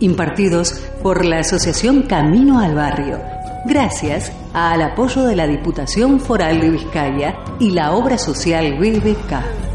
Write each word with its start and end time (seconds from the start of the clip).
impartidos 0.00 0.74
por 1.02 1.24
la 1.24 1.40
Asociación 1.40 2.02
Camino 2.02 2.60
al 2.60 2.74
Barrio, 2.74 3.20
gracias 3.64 4.32
al 4.52 4.82
apoyo 4.82 5.24
de 5.24 5.36
la 5.36 5.46
Diputación 5.46 6.20
Foral 6.20 6.60
de 6.60 6.70
Vizcaya 6.70 7.36
y 7.58 7.70
la 7.70 7.92
obra 7.92 8.18
social 8.18 8.78
BBK. 8.78 9.65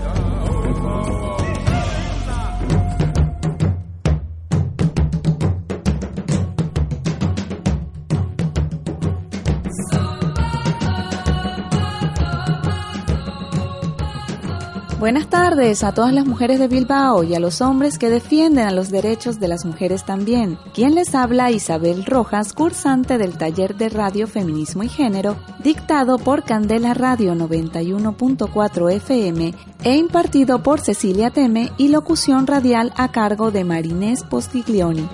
Buenas 15.11 15.29
tardes 15.29 15.83
a 15.83 15.93
todas 15.93 16.13
las 16.13 16.25
mujeres 16.25 16.57
de 16.57 16.69
Bilbao 16.69 17.25
y 17.25 17.35
a 17.35 17.39
los 17.41 17.59
hombres 17.59 17.99
que 17.99 18.09
defienden 18.09 18.65
a 18.65 18.71
los 18.71 18.91
derechos 18.91 19.41
de 19.41 19.49
las 19.49 19.65
mujeres 19.65 20.05
también. 20.05 20.57
Quien 20.73 20.95
les 20.95 21.13
habla 21.15 21.51
Isabel 21.51 22.05
Rojas, 22.05 22.53
cursante 22.53 23.17
del 23.17 23.37
taller 23.37 23.75
de 23.75 23.89
radio 23.89 24.25
Feminismo 24.25 24.83
y 24.83 24.87
Género, 24.87 25.35
dictado 25.61 26.17
por 26.17 26.45
Candela 26.45 26.93
Radio 26.93 27.33
91.4 27.35 28.89
FM 28.89 29.53
e 29.83 29.97
impartido 29.97 30.63
por 30.63 30.79
Cecilia 30.79 31.29
Teme 31.29 31.73
y 31.77 31.89
locución 31.89 32.47
radial 32.47 32.93
a 32.95 33.11
cargo 33.11 33.51
de 33.51 33.65
Marinés 33.65 34.23
Postiglioni. 34.23 35.09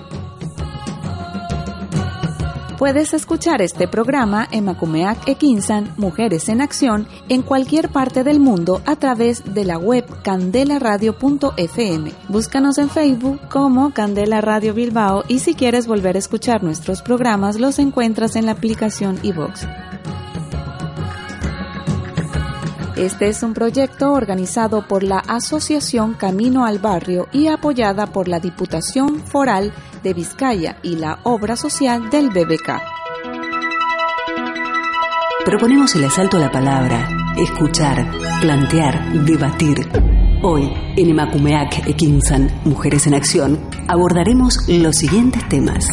Puedes 2.78 3.12
escuchar 3.12 3.60
este 3.60 3.88
programa 3.88 4.46
en 4.52 4.66
Macumeac 4.66 5.26
Ekinsan, 5.26 5.92
Mujeres 5.96 6.48
en 6.48 6.60
Acción, 6.60 7.08
en 7.28 7.42
cualquier 7.42 7.88
parte 7.88 8.22
del 8.22 8.38
mundo 8.38 8.82
a 8.86 8.94
través 8.94 9.42
de 9.52 9.64
la 9.64 9.78
web 9.78 10.06
candelaradio.fm. 10.22 12.12
Búscanos 12.28 12.78
en 12.78 12.88
Facebook 12.88 13.40
como 13.48 13.92
Candela 13.92 14.40
Radio 14.40 14.74
Bilbao 14.74 15.24
y 15.26 15.40
si 15.40 15.54
quieres 15.54 15.88
volver 15.88 16.14
a 16.14 16.20
escuchar 16.20 16.62
nuestros 16.62 17.02
programas 17.02 17.58
los 17.58 17.80
encuentras 17.80 18.36
en 18.36 18.46
la 18.46 18.52
aplicación 18.52 19.18
iVox. 19.24 19.66
Este 22.98 23.28
es 23.28 23.42
un 23.44 23.54
proyecto 23.54 24.12
organizado 24.12 24.86
por 24.86 25.04
la 25.04 25.18
Asociación 25.18 26.14
Camino 26.14 26.64
al 26.64 26.80
Barrio 26.80 27.28
y 27.32 27.46
apoyada 27.46 28.06
por 28.06 28.26
la 28.26 28.40
Diputación 28.40 29.20
Foral 29.20 29.72
de 30.02 30.14
Vizcaya 30.14 30.78
y 30.82 30.96
la 30.96 31.20
Obra 31.24 31.56
Social 31.56 32.10
del 32.10 32.30
BBK. 32.30 32.80
Proponemos 35.44 35.94
el 35.96 36.04
asalto 36.04 36.36
a 36.36 36.40
la 36.40 36.50
palabra, 36.50 37.08
escuchar, 37.36 38.06
plantear, 38.40 39.12
debatir. 39.24 39.88
Hoy, 40.42 40.70
en 40.96 41.10
Emakumeak 41.10 41.88
Ekinsan, 41.88 42.50
Mujeres 42.64 43.06
en 43.06 43.14
Acción, 43.14 43.58
abordaremos 43.88 44.68
los 44.68 44.96
siguientes 44.96 45.48
temas. 45.48 45.86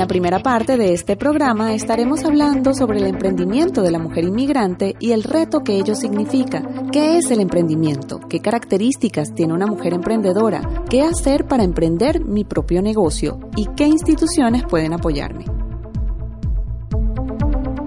La 0.00 0.06
primera 0.06 0.38
parte 0.38 0.78
de 0.78 0.94
este 0.94 1.14
programa 1.14 1.74
estaremos 1.74 2.24
hablando 2.24 2.72
sobre 2.72 3.00
el 3.00 3.06
emprendimiento 3.06 3.82
de 3.82 3.90
la 3.90 3.98
mujer 3.98 4.24
inmigrante 4.24 4.96
y 4.98 5.12
el 5.12 5.22
reto 5.22 5.60
que 5.62 5.76
ello 5.76 5.94
significa. 5.94 6.62
¿Qué 6.90 7.18
es 7.18 7.30
el 7.30 7.38
emprendimiento? 7.38 8.18
¿Qué 8.18 8.40
características 8.40 9.34
tiene 9.34 9.52
una 9.52 9.66
mujer 9.66 9.92
emprendedora? 9.92 10.62
¿Qué 10.88 11.02
hacer 11.02 11.46
para 11.46 11.64
emprender 11.64 12.24
mi 12.24 12.44
propio 12.44 12.80
negocio? 12.80 13.40
¿Y 13.56 13.66
qué 13.76 13.88
instituciones 13.88 14.64
pueden 14.64 14.94
apoyarme? 14.94 15.59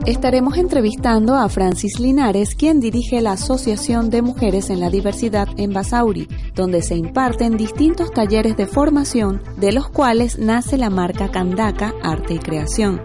Estaremos 0.05 0.57
entrevistando 0.57 1.35
a 1.35 1.47
Francis 1.47 1.97
Linares, 1.97 2.55
quien 2.55 2.81
dirige 2.81 3.21
la 3.21 3.33
Asociación 3.33 4.09
de 4.09 4.21
Mujeres 4.21 4.69
en 4.69 4.81
la 4.81 4.89
Diversidad 4.89 5.47
en 5.55 5.71
Basauri, 5.71 6.27
donde 6.53 6.81
se 6.81 6.97
imparten 6.97 7.55
distintos 7.55 8.11
talleres 8.11 8.57
de 8.57 8.67
formación, 8.67 9.41
de 9.55 9.71
los 9.71 9.87
cuales 9.87 10.37
nace 10.37 10.77
la 10.77 10.89
marca 10.89 11.29
Candaka 11.31 11.93
Arte 12.03 12.33
y 12.33 12.39
Creación. 12.39 13.01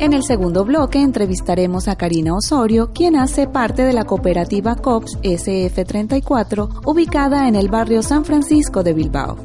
En 0.00 0.12
el 0.12 0.24
segundo 0.24 0.64
bloque 0.64 1.00
entrevistaremos 1.00 1.86
a 1.86 1.94
Karina 1.94 2.34
Osorio, 2.34 2.90
quien 2.92 3.14
hace 3.14 3.46
parte 3.46 3.82
de 3.82 3.92
la 3.92 4.04
cooperativa 4.04 4.74
COPS 4.74 5.20
SF34, 5.22 6.82
ubicada 6.84 7.46
en 7.46 7.54
el 7.54 7.68
barrio 7.68 8.02
San 8.02 8.24
Francisco 8.24 8.82
de 8.82 8.94
Bilbao. 8.94 9.36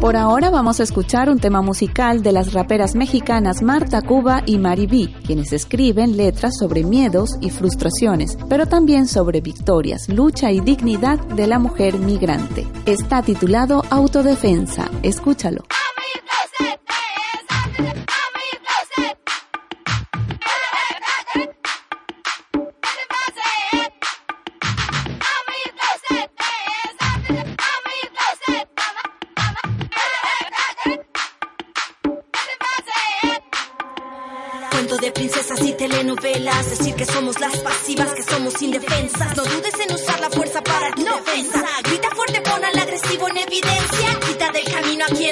Por 0.00 0.14
ahora 0.14 0.50
vamos 0.50 0.78
a 0.78 0.82
escuchar 0.82 1.30
un 1.30 1.38
tema 1.38 1.62
musical 1.62 2.22
de 2.22 2.30
las 2.30 2.52
raperas 2.52 2.94
mexicanas 2.94 3.62
Marta 3.62 4.02
Cuba 4.02 4.42
y 4.44 4.58
Mari 4.58 4.86
B, 4.86 5.14
quienes 5.26 5.52
escriben 5.54 6.16
letras 6.18 6.58
sobre 6.58 6.84
miedos 6.84 7.30
y 7.40 7.50
frustraciones, 7.50 8.36
pero 8.48 8.66
también 8.66 9.08
sobre 9.08 9.40
victorias, 9.40 10.08
lucha 10.08 10.52
y 10.52 10.60
dignidad 10.60 11.18
de 11.18 11.46
la 11.46 11.58
mujer 11.58 11.98
migrante. 11.98 12.66
Está 12.84 13.22
titulado 13.22 13.82
Autodefensa. 13.90 14.90
Escúchalo. 15.02 15.62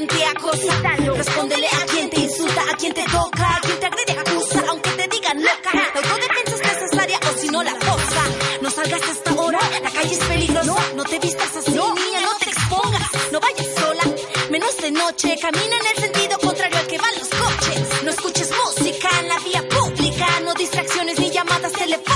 Quien 0.06 0.20
te 0.20 0.26
acosa. 0.26 1.14
Respóndele 1.14 1.66
a 1.66 1.86
quien 1.86 2.10
te 2.10 2.20
insulta, 2.20 2.62
a 2.62 2.76
quien 2.76 2.92
te 2.92 3.04
toca, 3.04 3.56
a 3.56 3.60
quien 3.60 3.78
te 3.80 3.86
agrede, 3.86 4.12
acusa, 4.12 4.64
aunque 4.68 4.90
te 4.90 5.08
digan 5.08 5.42
loca. 5.42 5.70
La 5.72 6.00
autodefensa 6.00 6.54
es 6.54 6.80
necesaria 6.80 7.20
o 7.30 7.38
si 7.38 7.48
no 7.48 7.62
la 7.62 7.72
cosa. 7.72 8.22
No 8.60 8.70
salgas 8.70 9.02
a 9.02 9.12
esta 9.12 9.32
hora, 9.34 9.58
la 9.82 9.90
calle 9.90 10.14
es 10.14 10.24
peligrosa. 10.24 10.74
No 10.96 11.04
te 11.04 11.18
vistas 11.18 11.56
así, 11.56 11.70
niña, 11.70 12.20
no 12.20 12.36
te 12.38 12.50
expongas. 12.50 13.10
No 13.32 13.40
vayas 13.40 13.68
sola, 13.78 14.02
menos 14.50 14.76
de 14.78 14.90
noche. 14.90 15.38
Camina 15.40 15.76
en 15.76 15.86
el 15.96 16.02
sentido 16.02 16.38
contrario 16.38 16.78
al 16.78 16.86
que 16.86 16.98
van 16.98 17.14
los 17.18 17.28
coches. 17.28 18.02
No 18.04 18.10
escuches 18.10 18.50
música 18.50 19.08
en 19.20 19.28
la 19.28 19.38
vía 19.38 19.68
pública, 19.68 20.26
no 20.44 20.54
distracciones 20.54 21.18
ni 21.18 21.30
llamadas 21.30 21.72
telefónicas. 21.72 22.13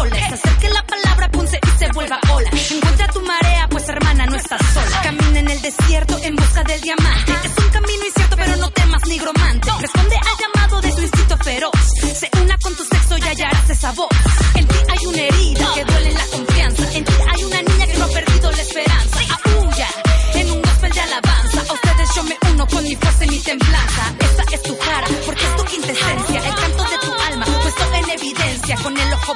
Sola 0.00 0.16
es 0.16 0.32
hacer 0.32 0.56
que 0.56 0.68
la 0.70 0.82
palabra 0.86 1.30
punce 1.30 1.60
y 1.62 1.78
se 1.78 1.92
vuelva 1.92 2.18
ola. 2.32 2.50
Encuentra 2.50 3.06
tu 3.08 3.20
marea, 3.22 3.68
pues 3.68 3.88
hermana, 3.88 4.26
no 4.26 4.36
estás 4.36 4.60
sola. 4.72 5.02
Camina 5.02 5.38
en 5.40 5.50
el 5.50 5.60
desierto 5.60 6.18
en 6.22 6.36
busca 6.36 6.62
del 6.64 6.80
diamante. 6.80 7.32
Es 7.44 7.64
un 7.64 7.70
camino 7.70 8.06
incierto, 8.06 8.36
pero 8.36 8.56
no 8.56 8.70
temas 8.70 9.06
nigromante. 9.06 9.70
Responde 9.80 10.16
al 10.16 10.36
llamado 10.38 10.80
de 10.80 10.92
tu 10.92 11.02
instinto 11.02 11.36
feroz. 11.38 11.72
Se 12.14 12.30
una 12.42 12.56
con 12.58 12.74
tu 12.76 12.84
sexo 12.84 13.18
y 13.18 13.22
hallarás 13.22 13.70
esa 13.70 13.92
voz. 13.92 14.08
En 14.54 14.66
ti 14.66 14.76
hay 14.88 15.06
una 15.06 15.22
herida 15.22 15.74
que 15.74 15.84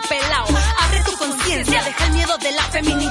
pelado. 0.01 0.47
Abre 0.85 1.01
tu 1.05 1.17
conciencia, 1.17 1.83
deja 1.83 2.07
el 2.07 2.13
miedo 2.13 2.37
de 2.39 2.53
la 2.53 2.63
feminidad 2.65 3.04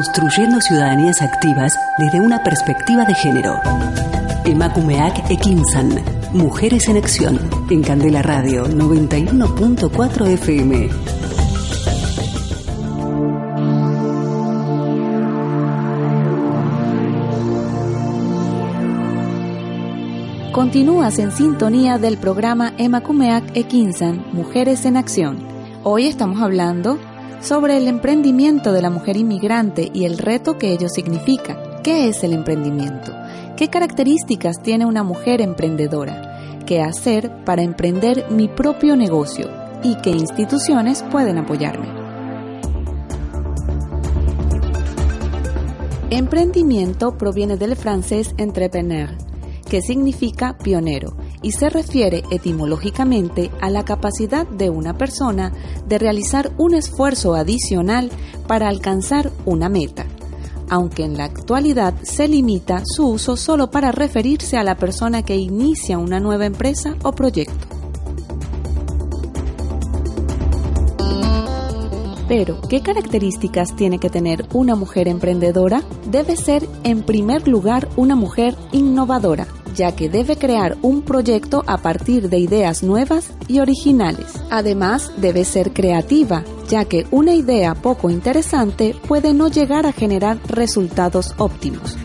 construyendo 0.00 0.62
ciudadanías 0.62 1.20
activas 1.20 1.78
desde 1.98 2.22
una 2.22 2.42
perspectiva 2.42 3.04
de 3.04 3.14
género. 3.14 3.60
Emakumeak 4.46 5.30
Ekinsan. 5.30 5.90
Mujeres 6.32 6.88
en 6.88 6.96
Acción. 6.96 7.38
En 7.68 7.82
Candela 7.82 8.22
Radio 8.22 8.64
91.4 8.64 10.26
FM. 10.26 10.88
Continúas 20.50 21.18
en 21.18 21.30
sintonía 21.30 21.98
del 21.98 22.16
programa 22.16 22.72
Emakumeak 22.78 23.54
Ekinsan, 23.54 24.24
Mujeres 24.32 24.86
en 24.86 24.96
Acción. 24.96 25.36
Hoy 25.84 26.06
estamos 26.06 26.40
hablando 26.40 26.98
sobre 27.40 27.76
el 27.76 27.88
emprendimiento 27.88 28.72
de 28.72 28.82
la 28.82 28.90
mujer 28.90 29.16
inmigrante 29.16 29.90
y 29.92 30.04
el 30.04 30.18
reto 30.18 30.58
que 30.58 30.72
ello 30.72 30.88
significa. 30.88 31.80
¿Qué 31.82 32.08
es 32.08 32.22
el 32.22 32.32
emprendimiento? 32.32 33.12
¿Qué 33.56 33.68
características 33.68 34.62
tiene 34.62 34.84
una 34.84 35.02
mujer 35.02 35.40
emprendedora? 35.40 36.58
¿Qué 36.66 36.82
hacer 36.82 37.44
para 37.44 37.62
emprender 37.62 38.26
mi 38.30 38.48
propio 38.48 38.96
negocio? 38.96 39.50
¿Y 39.82 39.96
qué 39.96 40.10
instituciones 40.10 41.02
pueden 41.10 41.38
apoyarme? 41.38 41.88
Emprendimiento 46.10 47.16
proviene 47.16 47.56
del 47.56 47.76
francés 47.76 48.34
entrepreneur, 48.36 49.10
que 49.68 49.80
significa 49.80 50.58
pionero 50.58 51.19
y 51.42 51.52
se 51.52 51.70
refiere 51.70 52.22
etimológicamente 52.30 53.50
a 53.60 53.70
la 53.70 53.84
capacidad 53.84 54.46
de 54.46 54.70
una 54.70 54.96
persona 54.96 55.52
de 55.86 55.98
realizar 55.98 56.52
un 56.58 56.74
esfuerzo 56.74 57.34
adicional 57.34 58.10
para 58.46 58.68
alcanzar 58.68 59.30
una 59.46 59.68
meta, 59.68 60.06
aunque 60.68 61.04
en 61.04 61.16
la 61.16 61.24
actualidad 61.24 61.94
se 62.02 62.28
limita 62.28 62.82
su 62.84 63.08
uso 63.08 63.36
solo 63.36 63.70
para 63.70 63.92
referirse 63.92 64.56
a 64.56 64.64
la 64.64 64.76
persona 64.76 65.22
que 65.22 65.36
inicia 65.36 65.98
una 65.98 66.20
nueva 66.20 66.46
empresa 66.46 66.96
o 67.02 67.12
proyecto. 67.12 67.80
Pero, 72.30 72.60
¿qué 72.68 72.80
características 72.80 73.74
tiene 73.74 73.98
que 73.98 74.08
tener 74.08 74.46
una 74.52 74.76
mujer 74.76 75.08
emprendedora? 75.08 75.82
Debe 76.08 76.36
ser, 76.36 76.64
en 76.84 77.02
primer 77.02 77.48
lugar, 77.48 77.88
una 77.96 78.14
mujer 78.14 78.54
innovadora, 78.70 79.48
ya 79.74 79.92
que 79.92 80.08
debe 80.08 80.36
crear 80.36 80.76
un 80.82 81.02
proyecto 81.02 81.62
a 81.66 81.78
partir 81.78 82.28
de 82.28 82.38
ideas 82.38 82.82
nuevas 82.82 83.30
y 83.48 83.60
originales. 83.60 84.26
Además, 84.50 85.12
debe 85.16 85.44
ser 85.44 85.72
creativa, 85.72 86.44
ya 86.68 86.84
que 86.84 87.06
una 87.10 87.34
idea 87.34 87.74
poco 87.74 88.10
interesante 88.10 88.94
puede 89.06 89.34
no 89.34 89.48
llegar 89.48 89.86
a 89.86 89.92
generar 89.92 90.38
resultados 90.48 91.34
óptimos. 91.38 91.96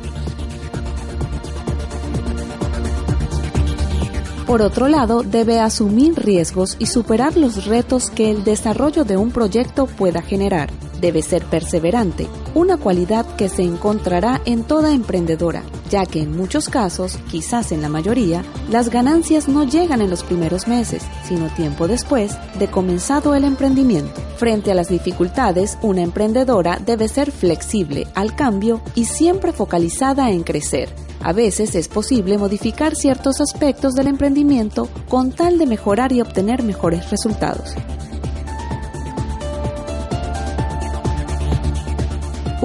Por 4.45 4.61
otro 4.61 4.87
lado, 4.87 5.23
debe 5.23 5.59
asumir 5.59 6.13
riesgos 6.15 6.75
y 6.77 6.85
superar 6.85 7.35
los 7.35 7.65
retos 7.65 8.11
que 8.11 8.29
el 8.29 8.43
desarrollo 8.43 9.03
de 9.03 9.17
un 9.17 9.31
proyecto 9.31 9.87
pueda 9.87 10.21
generar. 10.21 10.69
Debe 11.05 11.21
ser 11.21 11.45
perseverante, 11.45 12.27
una 12.55 12.77
cualidad 12.77 13.27
que 13.35 13.47
se 13.47 13.61
encontrará 13.61 14.41
en 14.45 14.63
toda 14.63 14.91
emprendedora, 14.91 15.61
ya 15.91 16.07
que 16.07 16.23
en 16.23 16.35
muchos 16.35 16.67
casos, 16.67 17.19
quizás 17.29 17.71
en 17.71 17.83
la 17.83 17.89
mayoría, 17.89 18.43
las 18.71 18.89
ganancias 18.89 19.47
no 19.47 19.65
llegan 19.65 20.01
en 20.01 20.09
los 20.09 20.23
primeros 20.23 20.67
meses, 20.67 21.03
sino 21.23 21.45
tiempo 21.49 21.87
después 21.87 22.35
de 22.57 22.71
comenzado 22.71 23.35
el 23.35 23.43
emprendimiento. 23.43 24.19
Frente 24.37 24.71
a 24.71 24.73
las 24.73 24.89
dificultades, 24.89 25.77
una 25.83 26.01
emprendedora 26.01 26.79
debe 26.83 27.07
ser 27.07 27.29
flexible 27.31 28.07
al 28.15 28.35
cambio 28.35 28.81
y 28.95 29.05
siempre 29.05 29.53
focalizada 29.53 30.31
en 30.31 30.41
crecer. 30.41 30.89
A 31.21 31.33
veces 31.33 31.75
es 31.75 31.87
posible 31.87 32.39
modificar 32.39 32.95
ciertos 32.95 33.41
aspectos 33.41 33.93
del 33.93 34.07
emprendimiento 34.07 34.89
con 35.07 35.31
tal 35.31 35.59
de 35.59 35.67
mejorar 35.67 36.11
y 36.13 36.21
obtener 36.21 36.63
mejores 36.63 37.11
resultados. 37.11 37.75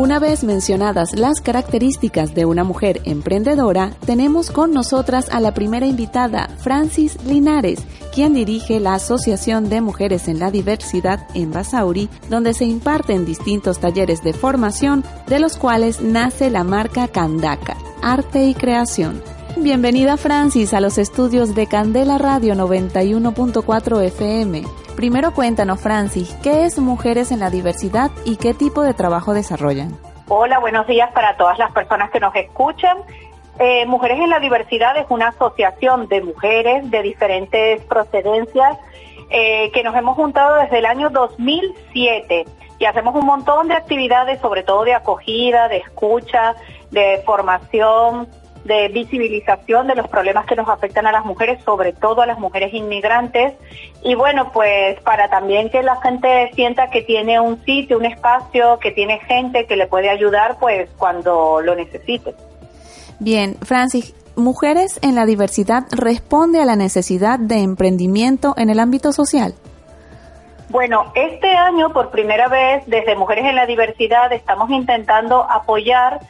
Una 0.01 0.19
vez 0.19 0.45
mencionadas 0.45 1.13
las 1.13 1.43
características 1.43 2.35
de 2.35 2.47
una 2.47 2.65
mujer 2.65 3.03
emprendedora, 3.05 3.93
tenemos 4.07 4.51
con 4.51 4.73
nosotras 4.73 5.29
a 5.31 5.41
la 5.41 5.53
primera 5.53 5.85
invitada, 5.85 6.49
Francis 6.57 7.23
Linares, 7.27 7.81
quien 8.15 8.33
dirige 8.33 8.81
la 8.81 8.95
Asociación 8.95 9.69
de 9.69 9.83
Mujeres 9.83 10.27
en 10.29 10.39
la 10.39 10.51
Diversidad 10.51 11.29
en 11.35 11.51
Basauri, 11.51 12.09
donde 12.31 12.55
se 12.55 12.65
imparten 12.65 13.27
distintos 13.27 13.79
talleres 13.79 14.25
de 14.25 14.33
formación, 14.33 15.05
de 15.29 15.39
los 15.39 15.59
cuales 15.59 16.01
nace 16.01 16.49
la 16.49 16.65
marca 16.65 17.07
Candaka, 17.07 17.77
Arte 18.01 18.47
y 18.47 18.55
Creación. 18.55 19.23
Bienvenida 19.63 20.17
Francis 20.17 20.73
a 20.73 20.81
los 20.81 20.97
estudios 20.97 21.55
de 21.55 21.67
Candela 21.67 22.17
Radio 22.17 22.55
91.4 22.55 24.03
FM. 24.05 24.63
Primero 24.97 25.35
cuéntanos 25.35 25.83
Francis, 25.83 26.35
¿qué 26.43 26.65
es 26.65 26.79
Mujeres 26.79 27.31
en 27.31 27.41
la 27.41 27.51
Diversidad 27.51 28.11
y 28.25 28.37
qué 28.39 28.55
tipo 28.55 28.83
de 28.83 28.95
trabajo 28.95 29.35
desarrollan? 29.35 29.99
Hola, 30.29 30.61
buenos 30.61 30.87
días 30.87 31.13
para 31.13 31.37
todas 31.37 31.59
las 31.59 31.73
personas 31.73 32.11
que 32.11 32.21
nos 32.21 32.35
escuchan. 32.35 32.97
Eh, 33.59 33.85
mujeres 33.85 34.19
en 34.21 34.31
la 34.31 34.41
Diversidad 34.41 34.97
es 34.97 35.05
una 35.11 35.29
asociación 35.29 36.09
de 36.09 36.23
mujeres 36.23 36.91
de 36.91 37.03
diferentes 37.03 37.85
procedencias 37.85 38.79
eh, 39.29 39.71
que 39.73 39.83
nos 39.83 39.95
hemos 39.95 40.17
juntado 40.17 40.55
desde 40.55 40.79
el 40.79 40.87
año 40.87 41.11
2007 41.11 42.47
y 42.79 42.85
hacemos 42.87 43.15
un 43.15 43.27
montón 43.27 43.69
de 43.69 43.75
actividades, 43.75 44.41
sobre 44.41 44.63
todo 44.63 44.85
de 44.85 44.95
acogida, 44.95 45.69
de 45.69 45.77
escucha, 45.77 46.57
de 46.91 47.23
formación, 47.27 48.27
de 48.65 48.89
visibilización 48.89 49.87
de 49.87 49.95
los 49.95 50.09
problemas 50.09 50.47
que 50.47 50.57
nos 50.57 50.69
afectan 50.69 51.07
a 51.07 51.13
las 51.13 51.25
mujeres, 51.25 51.63
sobre 51.65 51.93
todo 51.93 52.23
a 52.23 52.27
las 52.27 52.39
mujeres 52.39 52.75
inmigrantes. 52.75 53.55
Y 54.03 54.15
bueno, 54.15 54.51
pues 54.53 55.01
para 55.01 55.29
también 55.29 55.71
que 55.71 55.83
la 55.83 55.97
gente 56.01 56.51
sienta 56.55 56.91
que 56.91 57.03
tiene 57.03 57.41
un 57.41 57.63
sitio, 57.65 57.99
un 57.99 58.05
espacio, 58.05 58.79
que 58.79 58.91
tiene 58.91 59.21
gente 59.21 59.67
que 59.67 59.77
le 59.77 59.87
puede 59.87 60.11
ayudar, 60.11 60.59
pues 60.59 60.91
cuando 60.99 61.61
lo 61.63 61.75
necesite. 61.75 62.35
Bien, 63.19 63.57
Francis, 63.63 64.15
Mujeres 64.37 64.99
en 65.03 65.17
la 65.17 65.27
Diversidad 65.27 65.83
responde 65.91 66.61
a 66.61 66.65
la 66.65 66.77
necesidad 66.77 67.39
de 67.39 67.59
emprendimiento 67.59 68.55
en 68.57 68.71
el 68.71 68.81
ámbito 68.81 69.13
social. 69.13 69.55
Bueno, 70.71 71.13
este 71.17 71.49
año 71.49 71.93
por 71.93 72.11
primera 72.11 72.49
vez 72.49 72.85
desde 72.87 73.17
Mujeres 73.17 73.45
en 73.45 73.57
la 73.57 73.67
Diversidad 73.67 74.33
estamos 74.33 74.71
intentando 74.71 75.45
apoyar 75.51 76.21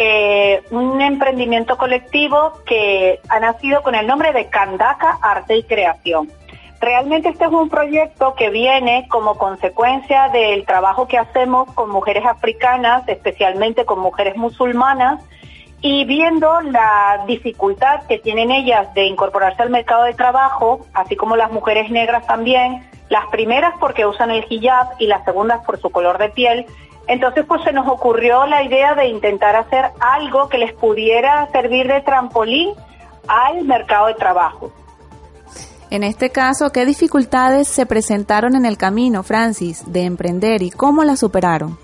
eh, 0.00 0.62
un 0.70 1.00
emprendimiento 1.00 1.76
colectivo 1.76 2.52
que 2.64 3.18
ha 3.28 3.40
nacido 3.40 3.82
con 3.82 3.96
el 3.96 4.06
nombre 4.06 4.32
de 4.32 4.48
Candaka 4.48 5.18
Arte 5.20 5.56
y 5.56 5.64
Creación. 5.64 6.30
Realmente 6.80 7.30
este 7.30 7.46
es 7.46 7.50
un 7.50 7.68
proyecto 7.68 8.36
que 8.36 8.50
viene 8.50 9.08
como 9.08 9.36
consecuencia 9.36 10.28
del 10.28 10.64
trabajo 10.66 11.08
que 11.08 11.18
hacemos 11.18 11.72
con 11.74 11.90
mujeres 11.90 12.24
africanas, 12.24 13.02
especialmente 13.08 13.84
con 13.84 13.98
mujeres 13.98 14.36
musulmanas, 14.36 15.20
y 15.80 16.04
viendo 16.04 16.60
la 16.60 17.24
dificultad 17.26 18.06
que 18.06 18.18
tienen 18.18 18.52
ellas 18.52 18.94
de 18.94 19.06
incorporarse 19.06 19.62
al 19.62 19.70
mercado 19.70 20.04
de 20.04 20.14
trabajo, 20.14 20.86
así 20.94 21.16
como 21.16 21.34
las 21.34 21.50
mujeres 21.50 21.90
negras 21.90 22.24
también, 22.24 22.88
las 23.08 23.26
primeras 23.32 23.74
porque 23.80 24.06
usan 24.06 24.30
el 24.30 24.46
hijab 24.48 24.86
y 25.00 25.08
las 25.08 25.24
segundas 25.24 25.64
por 25.64 25.80
su 25.80 25.90
color 25.90 26.18
de 26.18 26.28
piel, 26.28 26.66
entonces 27.08 27.44
pues 27.46 27.62
se 27.64 27.72
nos 27.72 27.88
ocurrió 27.88 28.46
la 28.46 28.62
idea 28.62 28.94
de 28.94 29.08
intentar 29.08 29.56
hacer 29.56 29.86
algo 29.98 30.48
que 30.48 30.58
les 30.58 30.72
pudiera 30.74 31.50
servir 31.50 31.88
de 31.88 32.00
trampolín 32.02 32.74
al 33.26 33.64
mercado 33.64 34.06
de 34.06 34.14
trabajo. 34.14 34.70
En 35.90 36.04
este 36.04 36.30
caso, 36.30 36.70
¿qué 36.70 36.84
dificultades 36.84 37.66
se 37.66 37.86
presentaron 37.86 38.54
en 38.54 38.66
el 38.66 38.76
camino, 38.76 39.22
Francis, 39.22 39.90
de 39.90 40.04
emprender 40.04 40.62
y 40.62 40.70
cómo 40.70 41.02
las 41.02 41.20
superaron? 41.20 41.78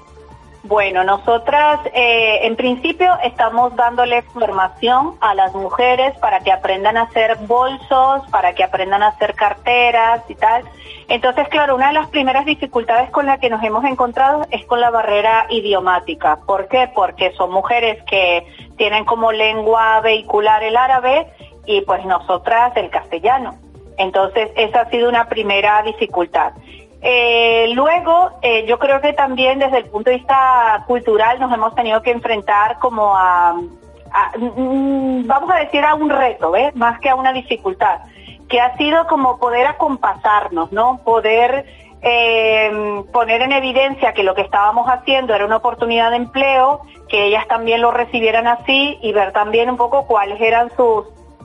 Bueno, 0.66 1.04
nosotras 1.04 1.80
eh, 1.92 2.46
en 2.46 2.56
principio 2.56 3.12
estamos 3.22 3.76
dándole 3.76 4.22
formación 4.22 5.14
a 5.20 5.34
las 5.34 5.54
mujeres 5.54 6.16
para 6.20 6.40
que 6.40 6.52
aprendan 6.52 6.96
a 6.96 7.02
hacer 7.02 7.36
bolsos, 7.46 8.22
para 8.30 8.54
que 8.54 8.64
aprendan 8.64 9.02
a 9.02 9.08
hacer 9.08 9.34
carteras 9.34 10.22
y 10.26 10.34
tal. 10.34 10.64
Entonces, 11.08 11.48
claro, 11.48 11.74
una 11.74 11.88
de 11.88 11.92
las 11.92 12.08
primeras 12.08 12.46
dificultades 12.46 13.10
con 13.10 13.26
la 13.26 13.36
que 13.36 13.50
nos 13.50 13.62
hemos 13.62 13.84
encontrado 13.84 14.46
es 14.50 14.64
con 14.64 14.80
la 14.80 14.88
barrera 14.88 15.46
idiomática. 15.50 16.38
¿Por 16.46 16.66
qué? 16.68 16.90
Porque 16.94 17.32
son 17.32 17.52
mujeres 17.52 18.02
que 18.04 18.46
tienen 18.78 19.04
como 19.04 19.32
lengua 19.32 20.00
vehicular 20.00 20.62
el 20.62 20.78
árabe 20.78 21.26
y 21.66 21.82
pues 21.82 22.06
nosotras 22.06 22.74
el 22.76 22.88
castellano. 22.88 23.58
Entonces, 23.98 24.50
esa 24.56 24.80
ha 24.80 24.90
sido 24.90 25.10
una 25.10 25.28
primera 25.28 25.82
dificultad. 25.82 26.54
Eh, 27.06 27.68
luego, 27.74 28.30
eh, 28.40 28.64
yo 28.66 28.78
creo 28.78 29.02
que 29.02 29.12
también 29.12 29.58
desde 29.58 29.76
el 29.76 29.84
punto 29.90 30.08
de 30.08 30.16
vista 30.16 30.82
cultural 30.86 31.38
nos 31.38 31.52
hemos 31.52 31.74
tenido 31.74 32.00
que 32.00 32.10
enfrentar 32.10 32.78
como 32.78 33.14
a, 33.14 33.52
mm, 34.38 35.26
vamos 35.26 35.50
a 35.50 35.56
decir, 35.56 35.84
a 35.84 35.94
un 35.94 36.08
reto, 36.08 36.50
¿ves? 36.50 36.74
Más 36.74 36.98
que 37.00 37.10
a 37.10 37.14
una 37.14 37.34
dificultad, 37.34 38.00
que 38.48 38.58
ha 38.58 38.74
sido 38.78 39.06
como 39.06 39.38
poder 39.38 39.66
acompasarnos, 39.66 40.72
¿no? 40.72 41.02
Poder 41.04 41.66
eh, 42.00 43.02
poner 43.12 43.42
en 43.42 43.52
evidencia 43.52 44.14
que 44.14 44.22
lo 44.22 44.34
que 44.34 44.40
estábamos 44.40 44.88
haciendo 44.88 45.34
era 45.34 45.44
una 45.44 45.56
oportunidad 45.56 46.10
de 46.10 46.16
empleo, 46.16 46.80
que 47.10 47.26
ellas 47.26 47.46
también 47.48 47.82
lo 47.82 47.90
recibieran 47.90 48.46
así 48.46 48.98
y 49.02 49.12
ver 49.12 49.32
también 49.32 49.68
un 49.68 49.76
poco 49.76 50.06
cuáles 50.06 50.40
eran 50.40 50.70
sus, 50.70 51.04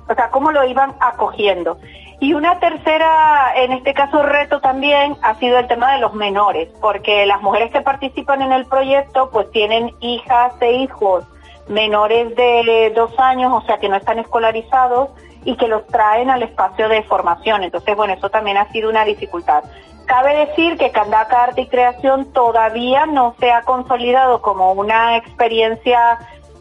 o 0.10 0.16
sea, 0.16 0.30
cómo 0.32 0.54
lo 0.54 0.64
iban 0.64 0.96
acogiendo. 1.02 1.80
Y 2.22 2.34
una 2.34 2.60
tercera, 2.60 3.54
en 3.56 3.72
este 3.72 3.94
caso 3.94 4.22
reto 4.24 4.60
también, 4.60 5.16
ha 5.22 5.36
sido 5.36 5.58
el 5.58 5.68
tema 5.68 5.94
de 5.94 6.00
los 6.00 6.14
menores, 6.14 6.68
porque 6.82 7.26
las 7.26 7.42
mujeres 7.42 7.72
que 7.72 7.80
participan 7.82 8.42
en 8.42 8.52
el 8.52 8.66
proyecto 8.66 9.30
pues 9.32 9.50
tienen 9.52 9.96
hijas 10.02 10.54
e 10.60 10.74
hijos 10.74 11.24
menores 11.70 12.36
de 12.36 12.92
dos 12.94 13.18
años, 13.20 13.54
o 13.54 13.66
sea 13.66 13.78
que 13.78 13.88
no 13.88 13.96
están 13.96 14.20
escolarizados 14.20 15.12
y 15.46 15.56
que 15.56 15.68
los 15.68 15.88
traen 15.88 16.30
al 16.30 16.44
espacio 16.44 16.90
de 16.90 17.04
formación. 17.04 17.64
Entonces, 17.64 17.96
bueno, 17.96 18.14
eso 18.14 18.30
también 18.30 18.58
ha 18.58 18.70
sido 18.72 18.90
una 18.90 19.06
dificultad. 19.06 19.64
Cabe 20.06 20.48
decir 20.48 20.78
que 20.78 20.92
Candaka 20.92 21.44
Arte 21.44 21.62
y 21.62 21.68
Creación 21.68 22.34
todavía 22.34 23.06
no 23.06 23.36
se 23.40 23.52
ha 23.52 23.62
consolidado 23.62 24.42
como 24.42 24.74
una 24.74 25.16
experiencia 25.16 26.18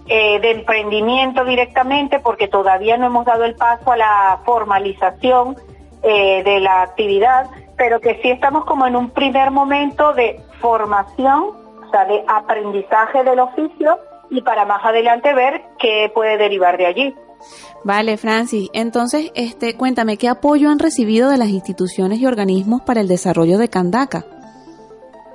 eh, 0.09 0.41
de 0.41 0.51
emprendimiento 0.53 1.45
directamente 1.45 2.19
porque 2.19 2.49
todavía 2.49 2.97
no 2.97 3.07
hemos 3.07 3.27
dado 3.27 3.45
el 3.45 3.55
paso 3.55 3.93
a 3.93 3.97
la 3.97 4.41
formalización 4.45 5.57
eh, 6.03 6.43
de 6.45 6.61
la 6.61 6.83
actividad, 6.83 7.51
pero 7.77 8.01
que 8.01 8.19
sí 8.23 8.31
estamos 8.31 8.65
como 8.65 8.87
en 8.87 8.97
un 8.97 9.11
primer 9.11 9.51
momento 9.51 10.15
de 10.15 10.41
formación, 10.61 11.51
o 11.87 11.91
sea, 11.91 12.05
de 12.07 12.25
aprendizaje 12.27 13.23
del 13.25 13.41
oficio 13.41 13.99
y 14.31 14.41
para 14.43 14.65
más 14.65 14.85
adelante 14.85 15.35
ver 15.35 15.63
qué 15.79 16.11
puede 16.15 16.39
derivar 16.39 16.79
de 16.79 16.87
allí. 16.87 17.15
Vale, 17.85 18.17
Francis. 18.17 18.69
Entonces, 18.73 19.31
este, 19.35 19.77
cuéntame, 19.77 20.17
¿qué 20.17 20.29
apoyo 20.29 20.71
han 20.71 20.79
recibido 20.79 21.31
de 21.31 21.39
las 21.39 21.49
instituciones 21.49 22.19
y 22.19 22.27
organismos 22.27 22.83
para 22.83 23.01
el 23.01 23.09
desarrollo 23.09 23.59
de 23.59 23.69
Candaca? 23.69 24.25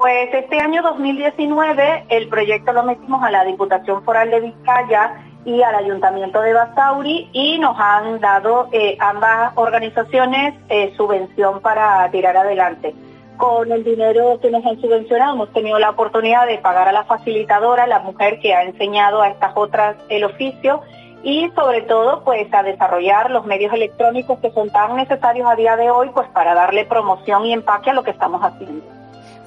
Pues 0.03 0.33
este 0.33 0.59
año 0.59 0.81
2019 0.81 2.07
el 2.09 2.27
proyecto 2.27 2.73
lo 2.73 2.83
metimos 2.83 3.23
a 3.23 3.31
la 3.31 3.45
Diputación 3.45 4.03
Foral 4.03 4.31
de 4.31 4.41
Vizcaya 4.41 5.23
y 5.45 5.61
al 5.61 5.75
Ayuntamiento 5.75 6.41
de 6.41 6.51
Basauri 6.51 7.29
y 7.31 7.57
nos 7.57 7.79
han 7.79 8.19
dado 8.19 8.67
eh, 8.73 8.97
ambas 8.99 9.53
organizaciones 9.55 10.55
eh, 10.67 10.93
subvención 10.97 11.61
para 11.61 12.11
tirar 12.11 12.35
adelante. 12.35 12.93
Con 13.37 13.71
el 13.71 13.85
dinero 13.85 14.41
que 14.41 14.51
nos 14.51 14.65
han 14.65 14.81
subvencionado 14.81 15.35
hemos 15.35 15.53
tenido 15.53 15.79
la 15.79 15.91
oportunidad 15.91 16.47
de 16.47 16.57
pagar 16.57 16.89
a 16.89 16.91
la 16.91 17.05
facilitadora, 17.05 17.87
la 17.87 17.99
mujer 17.99 18.41
que 18.41 18.53
ha 18.53 18.63
enseñado 18.63 19.21
a 19.21 19.29
estas 19.29 19.53
otras 19.55 19.95
el 20.09 20.25
oficio 20.25 20.81
y 21.23 21.49
sobre 21.55 21.81
todo 21.83 22.25
pues 22.25 22.53
a 22.53 22.61
desarrollar 22.61 23.31
los 23.31 23.45
medios 23.45 23.71
electrónicos 23.71 24.37
que 24.39 24.51
son 24.51 24.69
tan 24.69 24.97
necesarios 24.97 25.49
a 25.49 25.55
día 25.55 25.77
de 25.77 25.89
hoy 25.91 26.09
pues 26.13 26.27
para 26.33 26.53
darle 26.53 26.83
promoción 26.83 27.45
y 27.45 27.53
empaque 27.53 27.91
a 27.91 27.93
lo 27.93 28.03
que 28.03 28.11
estamos 28.11 28.41
haciendo. 28.41 29.02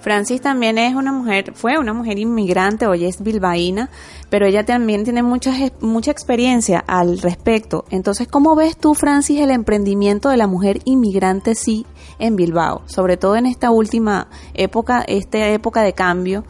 Francis 0.06 0.40
también 0.40 0.78
es 0.78 0.94
una 0.94 1.10
mujer, 1.10 1.52
fue 1.54 1.78
una 1.78 1.92
mujer 1.92 2.20
inmigrante, 2.20 2.86
hoy 2.86 3.06
es 3.06 3.24
bilbaína, 3.24 3.90
pero 4.30 4.46
ella 4.46 4.64
también 4.64 5.02
tiene 5.02 5.24
mucha, 5.24 5.50
mucha 5.80 6.12
experiencia 6.12 6.78
al 6.86 7.18
respecto. 7.18 7.84
Entonces, 7.90 8.28
¿cómo 8.28 8.54
ves 8.54 8.78
tú, 8.78 8.94
Francis, 8.94 9.40
el 9.40 9.50
emprendimiento 9.50 10.28
de 10.28 10.36
la 10.36 10.46
mujer 10.46 10.78
inmigrante 10.84 11.56
sí 11.56 11.86
en 12.20 12.36
Bilbao? 12.36 12.82
Sobre 12.86 13.16
todo 13.16 13.34
en 13.34 13.46
esta 13.46 13.72
última 13.72 14.28
época, 14.54 15.02
esta 15.08 15.48
época 15.48 15.82
de 15.82 15.92
cambio 15.92 16.44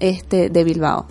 este, 0.00 0.48
de 0.48 0.64
Bilbao. 0.64 1.06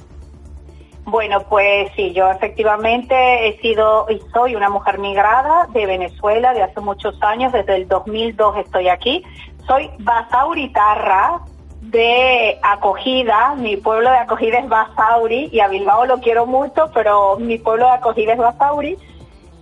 Bueno, 1.05 1.37
pues 1.47 1.89
sí, 1.95 2.11
yo 2.11 2.29
efectivamente 2.29 3.15
he 3.47 3.61
sido 3.61 4.07
y 4.09 4.19
soy 4.33 4.57
una 4.57 4.69
mujer 4.69 4.99
migrada 4.99 5.67
de 5.71 5.85
Venezuela 5.85 6.53
de 6.53 6.63
hace 6.63 6.81
muchos 6.81 7.15
años, 7.23 7.53
desde 7.53 7.77
el 7.77 7.87
2002 7.87 8.57
estoy 8.57 8.89
aquí. 8.89 9.23
Soy 9.65 9.89
basauritarra, 9.99 11.43
de 11.91 12.59
acogida, 12.61 13.55
mi 13.55 13.77
pueblo 13.77 14.09
de 14.09 14.17
acogida 14.17 14.59
es 14.59 14.67
Basauri 14.67 15.49
y 15.51 15.59
a 15.59 15.67
Bilbao 15.67 16.05
lo 16.05 16.19
quiero 16.19 16.45
mucho, 16.45 16.89
pero 16.93 17.37
mi 17.37 17.57
pueblo 17.57 17.85
de 17.85 17.93
acogida 17.93 18.33
es 18.33 18.39
Basauri. 18.39 18.97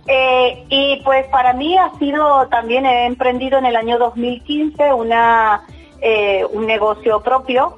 Eh, 0.08 0.64
y 0.68 1.02
pues 1.04 1.26
para 1.28 1.52
mí 1.52 1.76
ha 1.76 1.90
sido, 1.98 2.46
también 2.48 2.86
he 2.86 3.06
emprendido 3.06 3.58
en 3.58 3.66
el 3.66 3.76
año 3.76 3.98
2015 3.98 4.92
una, 4.92 5.62
eh, 6.00 6.44
un 6.52 6.66
negocio 6.66 7.20
propio 7.20 7.76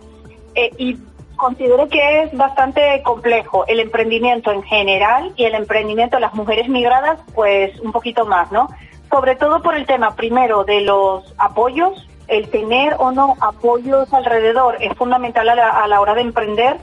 eh, 0.54 0.70
y 0.76 0.98
considero 1.36 1.88
que 1.88 2.22
es 2.22 2.36
bastante 2.36 3.02
complejo 3.02 3.64
el 3.66 3.80
emprendimiento 3.80 4.52
en 4.52 4.62
general 4.62 5.32
y 5.36 5.44
el 5.44 5.54
emprendimiento 5.54 6.16
de 6.16 6.20
las 6.20 6.34
mujeres 6.34 6.68
migradas 6.68 7.18
pues 7.34 7.78
un 7.80 7.92
poquito 7.92 8.26
más, 8.26 8.52
¿no? 8.52 8.68
Sobre 9.10 9.36
todo 9.36 9.62
por 9.62 9.74
el 9.74 9.86
tema 9.86 10.14
primero 10.14 10.64
de 10.64 10.82
los 10.82 11.34
apoyos 11.38 12.08
el 12.28 12.50
tener 12.50 12.94
o 12.98 13.10
no 13.10 13.36
apoyos 13.40 14.12
alrededor 14.12 14.76
es 14.80 14.94
fundamental 14.96 15.48
a 15.48 15.86
la, 15.86 16.00
hora 16.00 16.14
de 16.14 16.20
emprender 16.20 16.76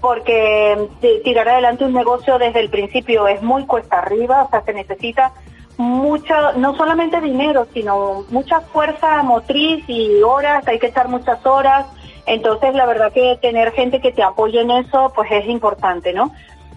porque 0.00 0.88
tirar 1.24 1.48
adelante 1.48 1.84
un 1.84 1.92
negocio 1.92 2.38
desde 2.38 2.60
el 2.60 2.70
principio 2.70 3.26
es 3.28 3.42
muy 3.42 3.66
cuesta 3.66 3.98
arriba, 3.98 4.44
o 4.44 4.50
sea, 4.50 4.62
se 4.62 4.72
necesita 4.72 5.32
mucho, 5.76 6.34
no 6.56 6.74
solamente 6.76 7.20
dinero, 7.20 7.66
sino 7.72 8.24
mucha 8.30 8.60
fuerza 8.60 9.22
motriz 9.22 9.84
y 9.88 10.22
horas, 10.22 10.66
hay 10.68 10.78
que 10.78 10.88
echar 10.88 11.08
muchas 11.08 11.44
horas, 11.44 11.86
entonces 12.26 12.74
la 12.74 12.86
verdad 12.86 13.12
que 13.12 13.38
tener 13.42 13.72
gente 13.72 14.00
que 14.00 14.12
te 14.12 14.22
apoye 14.22 14.60
en 14.60 14.70
eso, 14.70 15.12
pues 15.14 15.30
es 15.32 15.46
importante, 15.48 16.12
¿no? 16.12 16.32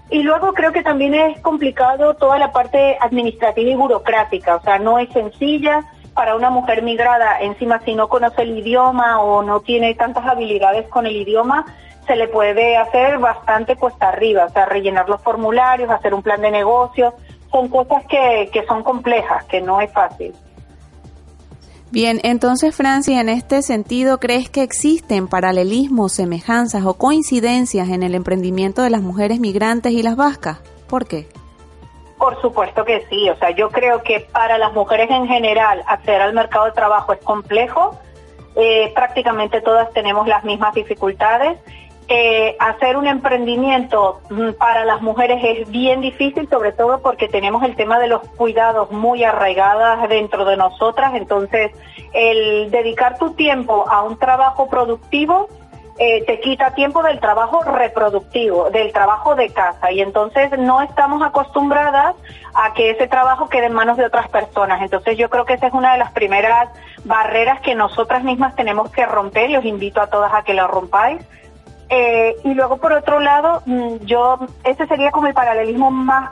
Y 0.10 0.22
luego 0.24 0.54
creo 0.54 0.72
que 0.72 0.84
también 0.84 1.14
es 1.14 1.40
complicado 1.42 2.16
toda 2.16 2.38
la 2.38 2.52
parte 2.52 2.98
administrativa 3.00 3.70
y 3.70 3.76
burocrática, 3.76 4.58
o 4.58 4.62
sea, 4.62 4.80
no 4.80 5.00
es 5.00 5.10
sencilla, 5.10 5.86
para 6.14 6.36
una 6.36 6.50
mujer 6.50 6.84
migrada, 6.84 7.40
encima 7.42 7.80
si 7.80 7.96
no 7.96 8.08
conoce 8.08 8.44
el 8.44 8.58
idioma 8.58 9.22
o 9.22 9.42
no 9.42 9.62
tiene 9.62 9.96
tantas 9.96 10.26
habilidades 10.26 10.88
con 10.90 11.06
el 11.06 11.16
idioma, 11.16 11.66
se 12.08 12.16
le 12.16 12.28
puede 12.28 12.78
hacer 12.78 13.18
bastante 13.18 13.76
cuesta 13.76 14.10
arriba, 14.10 14.46
o 14.46 14.50
sea, 14.50 14.66
rellenar 14.66 15.08
los 15.10 15.22
formularios, 15.22 15.90
hacer 15.90 16.14
un 16.14 16.22
plan 16.22 16.42
de 16.42 16.52
negocio, 16.52 17.14
son 17.52 17.70
cosas 17.70 18.04
que, 18.08 18.50
que 18.52 18.66
son 18.66 18.84
complejas, 18.84 19.46
que 19.46 19.62
no 19.62 19.80
es 19.80 19.92
fácil. 19.92 20.34
Bien, 21.92 22.20
entonces 22.24 22.76
Francia, 22.76 23.22
en 23.22 23.30
este 23.30 23.62
sentido, 23.62 24.20
¿crees 24.20 24.50
que 24.50 24.64
existen 24.64 25.28
paralelismos, 25.28 26.12
semejanzas 26.14 26.86
o 26.86 26.96
coincidencias 26.96 27.90
en 27.90 28.02
el 28.02 28.16
emprendimiento 28.16 28.82
de 28.82 28.90
las 28.90 29.04
mujeres 29.04 29.40
migrantes 29.40 29.94
y 29.94 30.02
las 30.02 30.16
vascas? 30.16 30.58
¿Por 30.88 31.06
qué? 31.06 31.28
Por 32.24 32.40
supuesto 32.40 32.86
que 32.86 33.06
sí, 33.10 33.30
o 33.30 33.36
sea, 33.36 33.50
yo 33.50 33.70
creo 33.70 34.02
que 34.02 34.22
para 34.22 34.58
las 34.58 34.72
mujeres 34.72 35.10
en 35.12 35.28
general 35.28 35.84
acceder 35.86 36.22
al 36.22 36.32
mercado 36.32 36.64
de 36.64 36.72
trabajo 36.72 37.12
es 37.12 37.20
complejo, 37.20 38.00
eh, 38.56 38.94
prácticamente 38.96 39.60
todas 39.60 39.92
tenemos 39.92 40.26
las 40.26 40.46
mismas 40.46 40.74
dificultades 40.74 41.58
eh, 42.08 42.56
hacer 42.60 42.98
un 42.98 43.08
emprendimiento 43.08 44.22
mm, 44.30 44.52
para 44.54 44.84
las 44.86 45.02
mujeres 45.02 45.40
es 45.44 45.70
bien 45.70 46.02
difícil, 46.02 46.48
sobre 46.50 46.72
todo 46.72 47.02
porque 47.02 47.28
tenemos 47.28 47.64
el 47.64 47.76
tema 47.76 48.00
de 48.00 48.08
los 48.08 48.22
cuidados 48.38 48.92
muy 48.92 49.24
arraigadas 49.24 50.08
dentro 50.10 50.46
de 50.46 50.58
nosotras. 50.58 51.14
Entonces, 51.16 51.72
el 52.14 52.70
dedicar 52.72 53.18
tu 53.18 53.34
tiempo 53.34 53.86
a 53.90 54.04
un 54.04 54.18
trabajo 54.18 54.70
productivo 54.70 55.48
eh, 56.00 56.24
te 56.26 56.40
quita 56.40 56.74
tiempo 56.74 57.04
del 57.04 57.20
trabajo 57.20 57.64
reproductivo, 57.64 58.70
del 58.70 58.92
trabajo 58.92 59.36
de 59.36 59.50
casa. 59.50 59.92
Y 59.92 60.02
entonces 60.02 60.58
no 60.58 60.82
estamos 60.82 61.22
acostumbradas 61.22 62.16
a 62.54 62.74
que 62.74 62.92
ese 62.92 63.08
trabajo 63.08 63.50
quede 63.50 63.68
en 63.68 63.74
manos 63.74 63.98
de 63.98 64.06
otras 64.06 64.28
personas. 64.30 64.82
Entonces 64.82 65.18
yo 65.18 65.30
creo 65.30 65.46
que 65.46 65.54
esa 65.54 65.68
es 65.68 65.74
una 65.74 65.94
de 65.94 66.00
las 66.00 66.12
primeras 66.12 66.70
barreras 67.04 67.62
que 67.62 67.76
nosotras 67.76 68.24
mismas 68.24 68.56
tenemos 68.56 68.90
que 68.92 69.06
romper 69.06 69.50
y 69.50 69.58
os 69.58 69.66
invito 69.66 70.02
a 70.02 70.08
todas 70.08 70.34
a 70.34 70.44
que 70.44 70.54
lo 70.54 70.68
rompáis 70.68 71.22
eh, 71.96 72.36
y 72.44 72.56
luego, 72.56 72.78
por 72.78 72.92
otro 72.92 73.20
lado, 73.20 73.62
mm, 73.68 73.98
yo, 74.06 74.40
ese 74.64 74.88
sería 74.88 75.12
como 75.12 75.28
el 75.28 75.36
paralelismo 75.36 75.92
más 75.92 76.32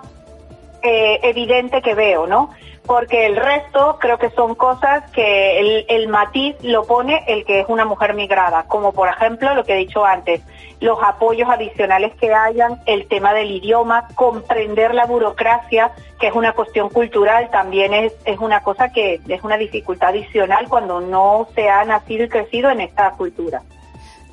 eh, 0.81 1.19
evidente 1.21 1.83
que 1.83 1.93
veo, 1.93 2.25
¿no? 2.25 2.49
Porque 2.85 3.27
el 3.27 3.35
resto 3.35 3.97
creo 4.00 4.17
que 4.17 4.31
son 4.31 4.55
cosas 4.55 5.09
que 5.11 5.85
el, 5.88 6.07
matiz 6.07 6.55
lo 6.63 6.83
pone 6.85 7.23
el 7.27 7.45
que 7.45 7.61
es 7.61 7.65
una 7.69 7.85
mujer 7.85 8.13
migrada, 8.13 8.63
como 8.67 8.91
por 8.91 9.07
ejemplo 9.07 9.53
lo 9.53 9.63
que 9.63 9.73
he 9.73 9.77
dicho 9.77 10.03
antes, 10.03 10.41
los 10.79 10.97
apoyos 11.01 11.47
adicionales 11.50 12.13
que 12.15 12.33
hayan, 12.33 12.81
el 12.88 13.07
tema 13.07 13.33
del 13.33 13.51
idioma, 13.51 14.07
comprender 14.15 14.95
la 14.95 15.05
burocracia, 15.05 15.91
que 16.19 16.27
es 16.27 16.33
una 16.33 16.53
cuestión 16.53 16.89
cultural, 16.89 17.50
también 17.51 17.93
es, 17.93 18.13
es 18.25 18.39
una 18.39 18.63
cosa 18.63 18.91
que 18.91 19.21
es 19.27 19.43
una 19.43 19.57
dificultad 19.57 20.09
adicional 20.09 20.67
cuando 20.67 21.00
no 21.00 21.47
se 21.53 21.69
ha 21.69 21.85
nacido 21.85 22.25
y 22.25 22.29
crecido 22.29 22.71
en 22.71 22.81
esta 22.81 23.11
cultura. 23.11 23.61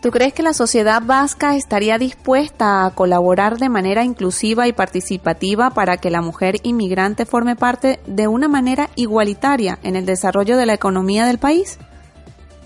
¿Tú 0.00 0.12
crees 0.12 0.32
que 0.32 0.44
la 0.44 0.52
sociedad 0.52 1.02
vasca 1.04 1.56
estaría 1.56 1.98
dispuesta 1.98 2.86
a 2.86 2.94
colaborar 2.94 3.56
de 3.56 3.68
manera 3.68 4.04
inclusiva 4.04 4.68
y 4.68 4.72
participativa 4.72 5.70
para 5.70 5.96
que 5.96 6.08
la 6.10 6.20
mujer 6.20 6.56
inmigrante 6.62 7.26
forme 7.26 7.56
parte 7.56 7.98
de 8.06 8.28
una 8.28 8.46
manera 8.46 8.90
igualitaria 8.94 9.78
en 9.82 9.96
el 9.96 10.06
desarrollo 10.06 10.56
de 10.56 10.66
la 10.66 10.74
economía 10.74 11.26
del 11.26 11.38
país? 11.38 11.80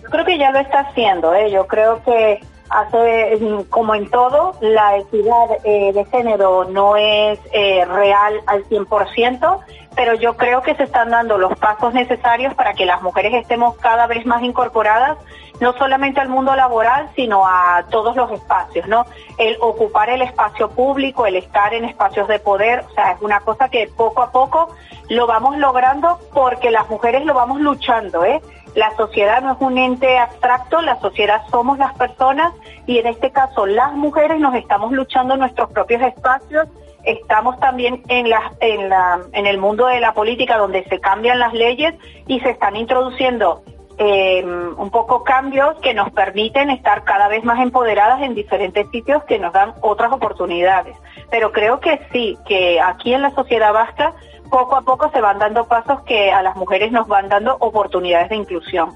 Yo 0.02 0.10
creo 0.10 0.26
que 0.26 0.36
ya 0.36 0.50
lo 0.50 0.58
está 0.58 0.80
haciendo. 0.80 1.32
¿eh? 1.34 1.50
Yo 1.50 1.66
creo 1.66 2.02
que 2.04 2.40
hace, 2.68 3.64
como 3.70 3.94
en 3.94 4.10
todo, 4.10 4.52
la 4.60 4.98
equidad 4.98 5.46
eh, 5.64 5.90
de 5.94 6.04
género 6.04 6.64
no 6.64 6.96
es 6.96 7.38
eh, 7.54 7.82
real 7.86 8.40
al 8.46 8.62
100%, 8.68 9.58
pero 9.96 10.14
yo 10.16 10.36
creo 10.36 10.60
que 10.60 10.74
se 10.74 10.82
están 10.82 11.08
dando 11.08 11.38
los 11.38 11.58
pasos 11.58 11.94
necesarios 11.94 12.52
para 12.52 12.74
que 12.74 12.84
las 12.84 13.00
mujeres 13.00 13.32
estemos 13.32 13.74
cada 13.78 14.06
vez 14.06 14.26
más 14.26 14.42
incorporadas 14.42 15.16
no 15.62 15.72
solamente 15.74 16.20
al 16.20 16.28
mundo 16.28 16.56
laboral, 16.56 17.08
sino 17.14 17.46
a 17.46 17.84
todos 17.88 18.16
los 18.16 18.32
espacios, 18.32 18.88
¿no? 18.88 19.06
El 19.38 19.56
ocupar 19.60 20.10
el 20.10 20.20
espacio 20.20 20.68
público, 20.68 21.24
el 21.24 21.36
estar 21.36 21.72
en 21.72 21.84
espacios 21.84 22.26
de 22.26 22.40
poder, 22.40 22.80
o 22.80 22.94
sea, 22.94 23.12
es 23.12 23.22
una 23.22 23.38
cosa 23.38 23.68
que 23.68 23.88
poco 23.96 24.22
a 24.22 24.32
poco 24.32 24.74
lo 25.08 25.28
vamos 25.28 25.56
logrando 25.58 26.18
porque 26.34 26.72
las 26.72 26.90
mujeres 26.90 27.24
lo 27.24 27.34
vamos 27.34 27.60
luchando, 27.60 28.24
¿eh? 28.24 28.42
La 28.74 28.90
sociedad 28.96 29.40
no 29.40 29.52
es 29.52 29.58
un 29.60 29.78
ente 29.78 30.18
abstracto, 30.18 30.82
la 30.82 30.98
sociedad 30.98 31.42
somos 31.48 31.78
las 31.78 31.94
personas 31.94 32.52
y 32.88 32.98
en 32.98 33.06
este 33.06 33.30
caso 33.30 33.64
las 33.64 33.92
mujeres 33.92 34.40
nos 34.40 34.56
estamos 34.56 34.90
luchando 34.90 35.34
en 35.34 35.40
nuestros 35.40 35.70
propios 35.70 36.02
espacios 36.02 36.66
estamos 37.04 37.58
también 37.58 38.00
en 38.08 38.30
la, 38.30 38.52
en 38.60 38.88
la 38.88 39.20
en 39.32 39.46
el 39.46 39.58
mundo 39.58 39.86
de 39.86 39.98
la 39.98 40.14
política 40.14 40.56
donde 40.56 40.84
se 40.84 41.00
cambian 41.00 41.40
las 41.40 41.52
leyes 41.52 41.94
y 42.28 42.38
se 42.40 42.50
están 42.50 42.76
introduciendo 42.76 43.64
eh, 44.04 44.44
un 44.44 44.90
poco 44.90 45.22
cambios 45.22 45.76
que 45.80 45.94
nos 45.94 46.10
permiten 46.10 46.70
estar 46.70 47.04
cada 47.04 47.28
vez 47.28 47.44
más 47.44 47.60
empoderadas 47.60 48.20
en 48.22 48.34
diferentes 48.34 48.90
sitios 48.90 49.22
que 49.24 49.38
nos 49.38 49.52
dan 49.52 49.74
otras 49.80 50.12
oportunidades. 50.12 50.96
Pero 51.30 51.52
creo 51.52 51.78
que 51.78 52.00
sí, 52.12 52.36
que 52.44 52.80
aquí 52.80 53.14
en 53.14 53.22
la 53.22 53.30
sociedad 53.30 53.72
vasca 53.72 54.12
poco 54.50 54.74
a 54.74 54.82
poco 54.82 55.08
se 55.12 55.20
van 55.20 55.38
dando 55.38 55.66
pasos 55.68 56.02
que 56.02 56.32
a 56.32 56.42
las 56.42 56.56
mujeres 56.56 56.90
nos 56.90 57.06
van 57.06 57.28
dando 57.28 57.56
oportunidades 57.60 58.30
de 58.30 58.36
inclusión. 58.36 58.90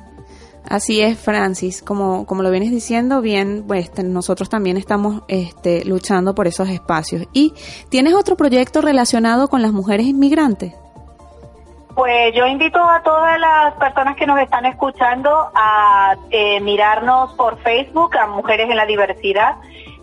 Así 0.69 1.01
es, 1.01 1.17
Francis. 1.17 1.83
Como, 1.83 2.27
como 2.27 2.43
lo 2.43 2.51
vienes 2.51 2.73
diciendo, 2.73 3.21
bien, 3.21 3.65
pues 3.69 3.93
nosotros 4.03 4.49
también 4.49 4.77
estamos 4.77 5.23
este, 5.29 5.85
luchando 5.85 6.35
por 6.35 6.49
esos 6.49 6.69
espacios. 6.69 7.29
¿Y 7.33 7.55
tienes 7.91 8.15
otro 8.15 8.37
proyecto 8.37 8.81
relacionado 8.81 9.47
con 9.47 9.63
las 9.63 9.73
mujeres 9.73 10.07
inmigrantes? 10.07 10.75
Pues 11.97 12.35
yo 12.35 12.47
invito 12.47 12.79
a 12.79 13.03
todas 13.03 13.41
las 13.41 13.73
personas 13.77 14.17
que 14.17 14.27
nos 14.27 14.39
están 14.39 14.67
escuchando 14.67 15.51
a 15.55 16.15
eh, 16.31 16.61
mirarnos 16.61 17.33
por 17.33 17.59
Facebook, 17.63 18.19
a 18.19 18.27
Mujeres 18.27 18.69
en 18.69 18.77
la 18.77 18.85
Diversidad, 18.85 19.57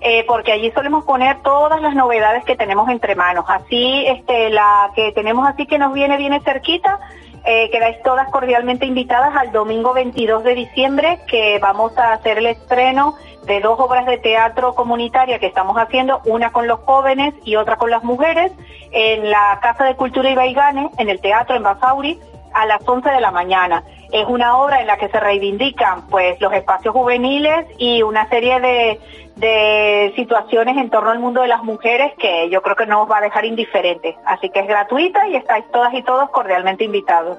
eh, 0.05 0.25
porque 0.27 0.51
allí 0.51 0.69
solemos 0.71 1.05
poner 1.05 1.41
todas 1.43 1.81
las 1.81 1.95
novedades 1.95 2.43
que 2.43 2.57
tenemos 2.57 2.89
entre 2.89 3.15
manos. 3.15 3.45
Así, 3.47 4.05
este, 4.05 4.49
la 4.49 4.91
que 4.95 5.13
tenemos 5.13 5.47
así 5.47 5.65
que 5.65 5.79
nos 5.79 5.93
viene, 5.93 6.17
viene 6.17 6.41
cerquita, 6.41 6.99
eh, 7.45 7.69
quedáis 7.71 8.01
todas 8.03 8.29
cordialmente 8.29 8.85
invitadas 8.85 9.33
al 9.33 9.53
domingo 9.53 9.93
22 9.93 10.43
de 10.43 10.55
diciembre, 10.55 11.19
que 11.27 11.57
vamos 11.59 11.97
a 11.97 12.11
hacer 12.11 12.39
el 12.39 12.47
estreno 12.47 13.15
de 13.45 13.61
dos 13.61 13.79
obras 13.79 14.05
de 14.05 14.17
teatro 14.17 14.75
comunitaria 14.75 15.39
que 15.39 15.47
estamos 15.47 15.77
haciendo, 15.77 16.19
una 16.25 16.51
con 16.51 16.67
los 16.67 16.81
jóvenes 16.81 17.33
y 17.45 17.55
otra 17.55 17.77
con 17.77 17.89
las 17.89 18.03
mujeres, 18.03 18.51
en 18.91 19.31
la 19.31 19.57
Casa 19.61 19.85
de 19.85 19.95
Cultura 19.95 20.29
Ibaigane, 20.29 20.89
en 20.97 21.07
el 21.07 21.21
teatro 21.21 21.55
en 21.55 21.63
Basauri, 21.63 22.19
a 22.53 22.65
las 22.65 22.85
11 22.85 23.09
de 23.09 23.21
la 23.21 23.31
mañana. 23.31 23.83
Es 24.11 24.27
una 24.27 24.57
obra 24.57 24.81
en 24.81 24.87
la 24.87 24.97
que 24.97 25.09
se 25.09 25.19
reivindican 25.19 26.07
pues 26.07 26.39
los 26.39 26.53
espacios 26.53 26.93
juveniles 26.93 27.65
y 27.77 28.03
una 28.03 28.29
serie 28.29 28.59
de, 28.59 28.99
de 29.35 30.13
situaciones 30.15 30.77
en 30.77 30.89
torno 30.89 31.09
al 31.09 31.19
mundo 31.19 31.41
de 31.41 31.47
las 31.47 31.63
mujeres 31.63 32.13
que 32.19 32.49
yo 32.51 32.61
creo 32.61 32.75
que 32.75 32.85
no 32.85 33.03
os 33.03 33.11
va 33.11 33.17
a 33.17 33.21
dejar 33.21 33.45
indiferentes. 33.45 34.15
Así 34.25 34.49
que 34.49 34.59
es 34.59 34.67
gratuita 34.67 35.27
y 35.27 35.35
estáis 35.35 35.65
todas 35.71 35.93
y 35.93 36.03
todos 36.03 36.29
cordialmente 36.29 36.83
invitados. 36.83 37.37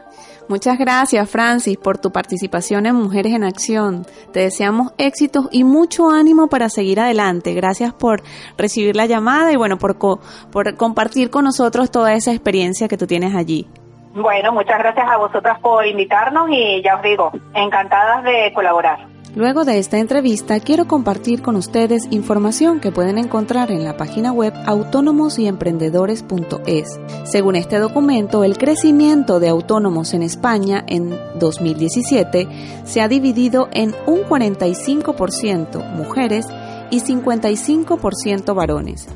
Muchas 0.48 0.78
gracias, 0.78 1.30
Francis, 1.30 1.78
por 1.78 1.98
tu 1.98 2.10
participación 2.10 2.86
en 2.86 2.96
Mujeres 2.96 3.32
en 3.32 3.44
Acción. 3.44 4.04
Te 4.32 4.40
deseamos 4.40 4.92
éxitos 4.98 5.48
y 5.52 5.64
mucho 5.64 6.10
ánimo 6.10 6.48
para 6.48 6.68
seguir 6.68 7.00
adelante. 7.00 7.54
Gracias 7.54 7.94
por 7.94 8.22
recibir 8.58 8.96
la 8.96 9.06
llamada 9.06 9.52
y 9.52 9.56
bueno, 9.56 9.78
por, 9.78 9.96
por 9.98 10.76
compartir 10.76 11.30
con 11.30 11.44
nosotros 11.44 11.90
toda 11.90 12.12
esa 12.14 12.32
experiencia 12.32 12.88
que 12.88 12.98
tú 12.98 13.06
tienes 13.06 13.34
allí. 13.34 13.68
Bueno, 14.14 14.52
muchas 14.52 14.78
gracias 14.78 15.08
a 15.08 15.16
vosotras 15.16 15.58
por 15.60 15.84
invitarnos 15.86 16.48
y 16.50 16.82
ya 16.82 16.96
os 16.96 17.02
digo, 17.02 17.32
encantadas 17.52 18.22
de 18.22 18.52
colaborar. 18.54 19.13
Luego 19.36 19.64
de 19.64 19.78
esta 19.78 19.98
entrevista 19.98 20.60
quiero 20.60 20.86
compartir 20.86 21.42
con 21.42 21.56
ustedes 21.56 22.06
información 22.12 22.78
que 22.78 22.92
pueden 22.92 23.18
encontrar 23.18 23.72
en 23.72 23.82
la 23.82 23.96
página 23.96 24.30
web 24.30 24.54
autónomosyemprendedores.es. 24.64 27.00
Según 27.24 27.56
este 27.56 27.78
documento, 27.78 28.44
el 28.44 28.56
crecimiento 28.56 29.40
de 29.40 29.48
autónomos 29.48 30.14
en 30.14 30.22
España 30.22 30.84
en 30.86 31.18
2017 31.40 32.46
se 32.84 33.00
ha 33.00 33.08
dividido 33.08 33.68
en 33.72 33.92
un 34.06 34.20
45% 34.20 35.96
mujeres 35.96 36.46
y 36.92 37.00
55% 37.00 38.54
varones 38.54 39.08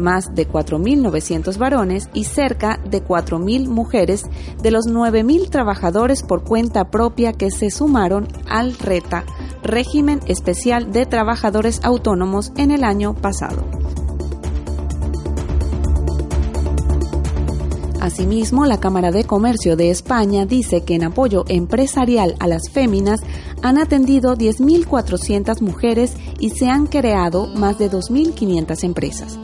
más 0.00 0.34
de 0.34 0.48
4.900 0.48 1.56
varones 1.58 2.08
y 2.12 2.24
cerca 2.24 2.80
de 2.84 3.04
4.000 3.04 3.68
mujeres 3.68 4.24
de 4.62 4.70
los 4.70 4.86
9.000 4.86 5.50
trabajadores 5.50 6.22
por 6.22 6.42
cuenta 6.42 6.90
propia 6.90 7.32
que 7.32 7.50
se 7.50 7.70
sumaron 7.70 8.28
al 8.48 8.76
RETA, 8.76 9.24
régimen 9.62 10.20
especial 10.26 10.90
de 10.92 11.06
trabajadores 11.06 11.80
autónomos 11.84 12.52
en 12.56 12.70
el 12.70 12.84
año 12.84 13.14
pasado. 13.14 13.64
Asimismo, 18.00 18.64
la 18.64 18.80
Cámara 18.80 19.10
de 19.10 19.24
Comercio 19.24 19.76
de 19.76 19.90
España 19.90 20.46
dice 20.46 20.82
que 20.82 20.94
en 20.94 21.04
apoyo 21.04 21.44
empresarial 21.48 22.34
a 22.40 22.46
las 22.46 22.70
féminas 22.70 23.20
han 23.62 23.76
atendido 23.76 24.36
10.400 24.36 25.60
mujeres 25.60 26.14
y 26.38 26.50
se 26.50 26.70
han 26.70 26.86
creado 26.86 27.46
más 27.46 27.78
de 27.78 27.90
2.500 27.90 28.84
empresas. 28.84 29.38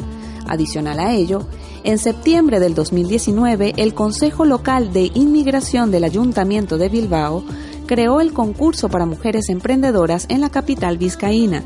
Adicional 0.48 1.00
a 1.00 1.12
ello, 1.12 1.46
en 1.85 1.98
septiembre 1.98 2.61
del 2.61 2.74
2019, 2.74 3.74
el 3.76 3.94
Consejo 3.94 4.44
Local 4.44 4.92
de 4.92 5.11
Inmigración 5.14 5.90
del 5.90 6.04
Ayuntamiento 6.04 6.78
de 6.78 6.88
Bilbao 6.88 7.44
creó 7.87 8.20
el 8.20 8.32
concurso 8.32 8.88
para 8.88 9.06
mujeres 9.06 9.48
emprendedoras 9.48 10.26
en 10.28 10.40
la 10.40 10.50
capital 10.50 10.98
vizcaína. 10.98 11.62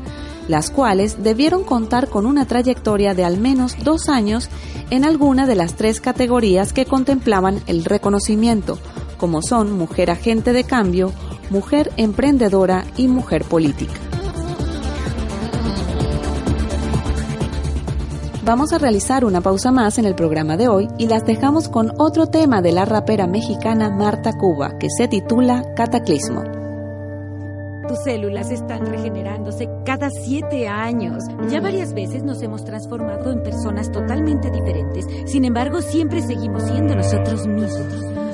las 0.47 0.69
cuales 0.69 1.23
debieron 1.23 1.63
contar 1.63 2.09
con 2.09 2.25
una 2.25 2.45
trayectoria 2.45 3.13
de 3.13 3.23
al 3.23 3.37
menos 3.37 3.75
dos 3.83 4.09
años 4.09 4.49
en 4.89 5.05
alguna 5.05 5.45
de 5.45 5.55
las 5.55 5.75
tres 5.75 6.01
categorías 6.01 6.73
que 6.73 6.85
contemplaban 6.85 7.61
el 7.67 7.85
reconocimiento, 7.85 8.77
como 9.17 9.41
son 9.41 9.71
mujer 9.71 10.11
agente 10.11 10.51
de 10.51 10.63
cambio, 10.63 11.13
mujer 11.51 11.91
emprendedora 11.95 12.85
y 12.97 13.07
mujer 13.07 13.45
política. 13.45 14.10
Vamos 18.43 18.73
a 18.73 18.79
realizar 18.79 19.23
una 19.23 19.39
pausa 19.39 19.71
más 19.71 19.99
en 19.99 20.05
el 20.05 20.15
programa 20.15 20.57
de 20.57 20.67
hoy 20.67 20.87
y 20.97 21.05
las 21.05 21.23
dejamos 21.25 21.69
con 21.69 21.91
otro 21.99 22.25
tema 22.25 22.63
de 22.63 22.71
la 22.71 22.85
rapera 22.85 23.27
mexicana 23.27 23.91
Marta 23.91 24.33
Cuba 24.33 24.79
que 24.79 24.87
se 24.89 25.07
titula 25.07 25.63
Cataclismo. 25.75 26.41
Tus 27.87 27.99
células 28.03 28.49
están 28.49 28.87
regenerándose 28.87 29.69
cada 29.85 30.09
siete 30.09 30.67
años. 30.67 31.23
Ya 31.51 31.61
varias 31.61 31.93
veces 31.93 32.23
nos 32.23 32.41
hemos 32.41 32.65
transformado 32.65 33.31
en 33.31 33.43
personas 33.43 33.91
totalmente 33.91 34.49
diferentes. 34.49 35.05
Sin 35.27 35.45
embargo, 35.45 35.83
siempre 35.83 36.23
seguimos 36.23 36.63
siendo 36.63 36.95
nosotros 36.95 37.45
mismos. 37.45 38.30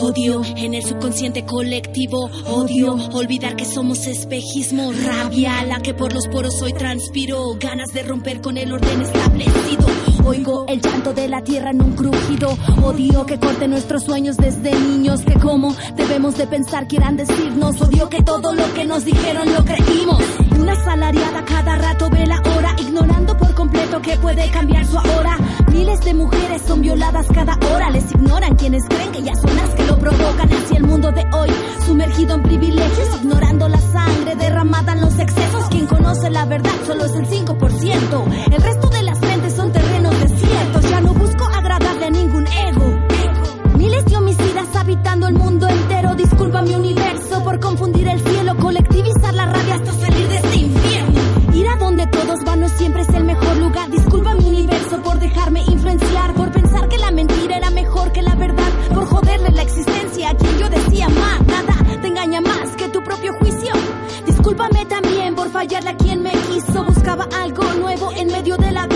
Odio 0.00 0.42
en 0.56 0.72
el 0.74 0.82
subconsciente 0.82 1.44
colectivo, 1.44 2.30
odio 2.46 2.94
olvidar 3.12 3.54
que 3.54 3.66
somos 3.66 4.06
espejismo, 4.06 4.92
rabia 4.92 5.62
la 5.64 5.80
que 5.80 5.92
por 5.92 6.14
los 6.14 6.26
poros 6.28 6.62
hoy 6.62 6.72
transpiro, 6.72 7.54
ganas 7.60 7.92
de 7.92 8.02
romper 8.02 8.40
con 8.40 8.56
el 8.56 8.72
orden 8.72 9.02
establecido. 9.02 10.19
Oigo 10.24 10.64
el 10.68 10.80
llanto 10.80 11.12
de 11.12 11.28
la 11.28 11.42
tierra 11.42 11.70
en 11.70 11.82
un 11.82 11.92
crujido, 11.92 12.56
odio 12.82 13.26
que 13.26 13.38
corte 13.38 13.66
nuestros 13.68 14.04
sueños 14.04 14.36
desde 14.36 14.72
niños, 14.78 15.22
que 15.22 15.34
como 15.34 15.74
debemos 15.96 16.36
de 16.36 16.46
pensar 16.46 16.86
quieran 16.86 17.16
decirnos, 17.16 17.80
odio 17.80 18.08
que 18.08 18.22
todo 18.22 18.54
lo 18.54 18.72
que 18.74 18.84
nos 18.84 19.04
dijeron 19.04 19.52
lo 19.52 19.64
creímos. 19.64 20.22
Una 20.58 20.74
salariada 20.84 21.44
cada 21.44 21.76
rato 21.76 22.10
ve 22.10 22.26
la 22.26 22.40
hora, 22.56 22.76
ignorando 22.78 23.36
por 23.36 23.54
completo 23.54 24.00
que 24.02 24.16
puede 24.18 24.50
cambiar 24.50 24.86
su 24.86 24.98
ahora. 24.98 25.36
Miles 25.72 26.00
de 26.00 26.14
mujeres 26.14 26.62
son 26.66 26.82
violadas 26.82 27.26
cada 27.34 27.58
hora, 27.72 27.90
les 27.90 28.10
ignoran 28.12 28.56
quienes 28.56 28.84
creen 28.88 29.12
que 29.12 29.22
ya 29.22 29.34
son 29.34 29.56
las 29.56 29.70
que 29.70 29.86
lo 29.86 29.98
provocan 29.98 30.52
hacia 30.52 30.76
el 30.76 30.84
mundo 30.84 31.10
de 31.12 31.24
hoy, 31.32 31.50
sumergido 31.86 32.34
en 32.34 32.42
privilegios, 32.42 33.08
ignorando 33.22 33.68
la 33.68 33.80
sangre 33.80 34.36
derramada 34.36 34.92
en 34.92 35.00
los 35.00 35.18
excesos. 35.18 35.64
Quien 35.70 35.86
conoce 35.86 36.30
la 36.30 36.44
verdad 36.44 36.72
solo 36.86 37.06
es 37.06 37.14
el 37.14 37.26
5%, 37.26 38.52
el 38.52 38.62
resto 38.62 38.88
de 38.88 39.02
las 39.02 39.18
habitando 44.80 45.28
el 45.28 45.34
mundo 45.34 45.68
entero. 45.68 46.14
Disculpa 46.14 46.62
mi 46.62 46.74
universo 46.74 47.44
por 47.44 47.60
confundir 47.60 48.08
el 48.08 48.20
cielo, 48.20 48.56
colectivizar 48.56 49.34
la 49.34 49.46
rabia 49.46 49.74
hasta 49.74 49.92
salir 49.92 50.28
de 50.28 50.36
este 50.36 50.56
infierno. 50.56 51.20
Ir 51.54 51.68
a 51.68 51.76
donde 51.76 52.06
todos 52.06 52.42
van 52.44 52.60
no 52.60 52.68
siempre 52.68 53.02
es 53.02 53.08
el 53.10 53.24
mejor 53.24 53.56
lugar. 53.58 53.90
Disculpa 53.90 54.34
mi 54.34 54.48
universo 54.48 55.02
por 55.02 55.18
dejarme 55.18 55.62
influenciar, 55.62 56.34
por 56.34 56.50
pensar 56.50 56.88
que 56.88 56.98
la 56.98 57.10
mentira 57.10 57.58
era 57.58 57.70
mejor 57.70 58.12
que 58.12 58.22
la 58.22 58.34
verdad, 58.34 58.70
por 58.94 59.06
joderle 59.06 59.50
la 59.50 59.62
existencia 59.62 60.30
a 60.30 60.34
quien 60.34 60.58
yo 60.58 60.68
decía 60.68 61.08
más. 61.08 61.46
Nada 61.46 61.74
te 62.00 62.08
engaña 62.08 62.40
más 62.40 62.70
que 62.76 62.88
tu 62.88 63.02
propio 63.02 63.34
juicio. 63.34 63.72
Discúlpame 64.26 64.86
también 64.86 65.34
por 65.34 65.50
fallarle 65.50 65.90
a 65.90 65.96
quien 65.96 66.22
me 66.22 66.32
quiso. 66.32 66.84
Buscaba 66.84 67.28
algo 67.42 67.64
nuevo 67.74 68.10
en 68.12 68.28
medio 68.28 68.56
del 68.56 68.76
abismo. 68.76 68.89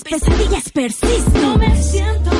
Pesadillas 0.00 0.70
persisten. 0.70 1.42
No 1.42 1.58
me 1.58 1.82
siento 1.82 2.31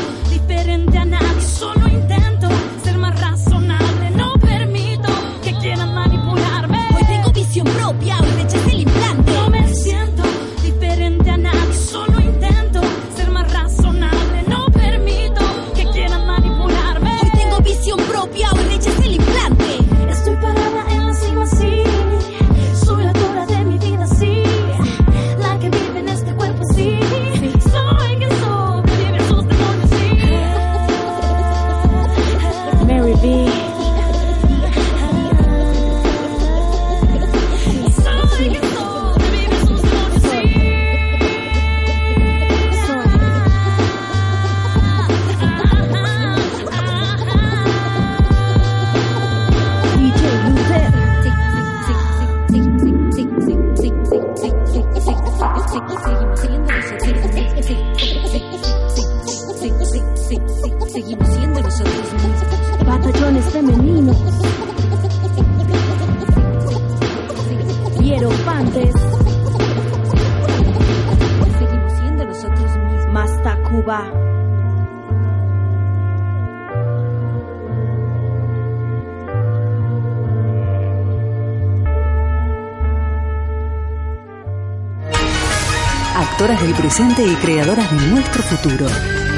Y 87.03 87.35
creadoras 87.35 87.91
de 87.91 88.07
nuestro 88.13 88.43
futuro. 88.45 88.87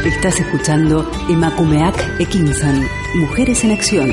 Estás 0.05 0.39
escuchando 0.39 1.11
Emakumeak 1.31 2.21
Ekinsan, 2.21 2.87
Mujeres 3.15 3.65
en 3.65 3.71
Acción. 3.73 4.11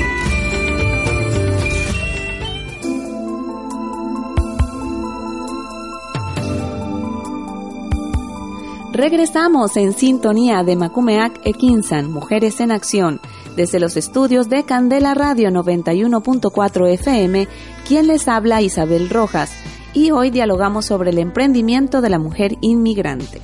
Regresamos 8.92 9.76
en 9.76 9.92
sintonía 9.92 10.62
de 10.64 10.74
Macumeac 10.74 11.38
Ekinsan, 11.44 12.10
Mujeres 12.10 12.58
en 12.60 12.72
Acción, 12.72 13.20
desde 13.54 13.78
los 13.78 13.98
estudios 13.98 14.48
de 14.48 14.64
Candela 14.64 15.12
Radio 15.12 15.50
91.4 15.50 16.88
FM, 16.94 17.46
quien 17.86 18.06
les 18.06 18.28
habla 18.28 18.62
Isabel 18.62 19.10
Rojas, 19.10 19.52
y 19.94 20.10
hoy 20.10 20.30
dialogamos 20.30 20.86
sobre 20.86 21.10
el 21.10 21.18
emprendimiento 21.18 22.00
de 22.00 22.10
la 22.10 22.18
mujer 22.18 22.56
inmigrante. 22.60 23.40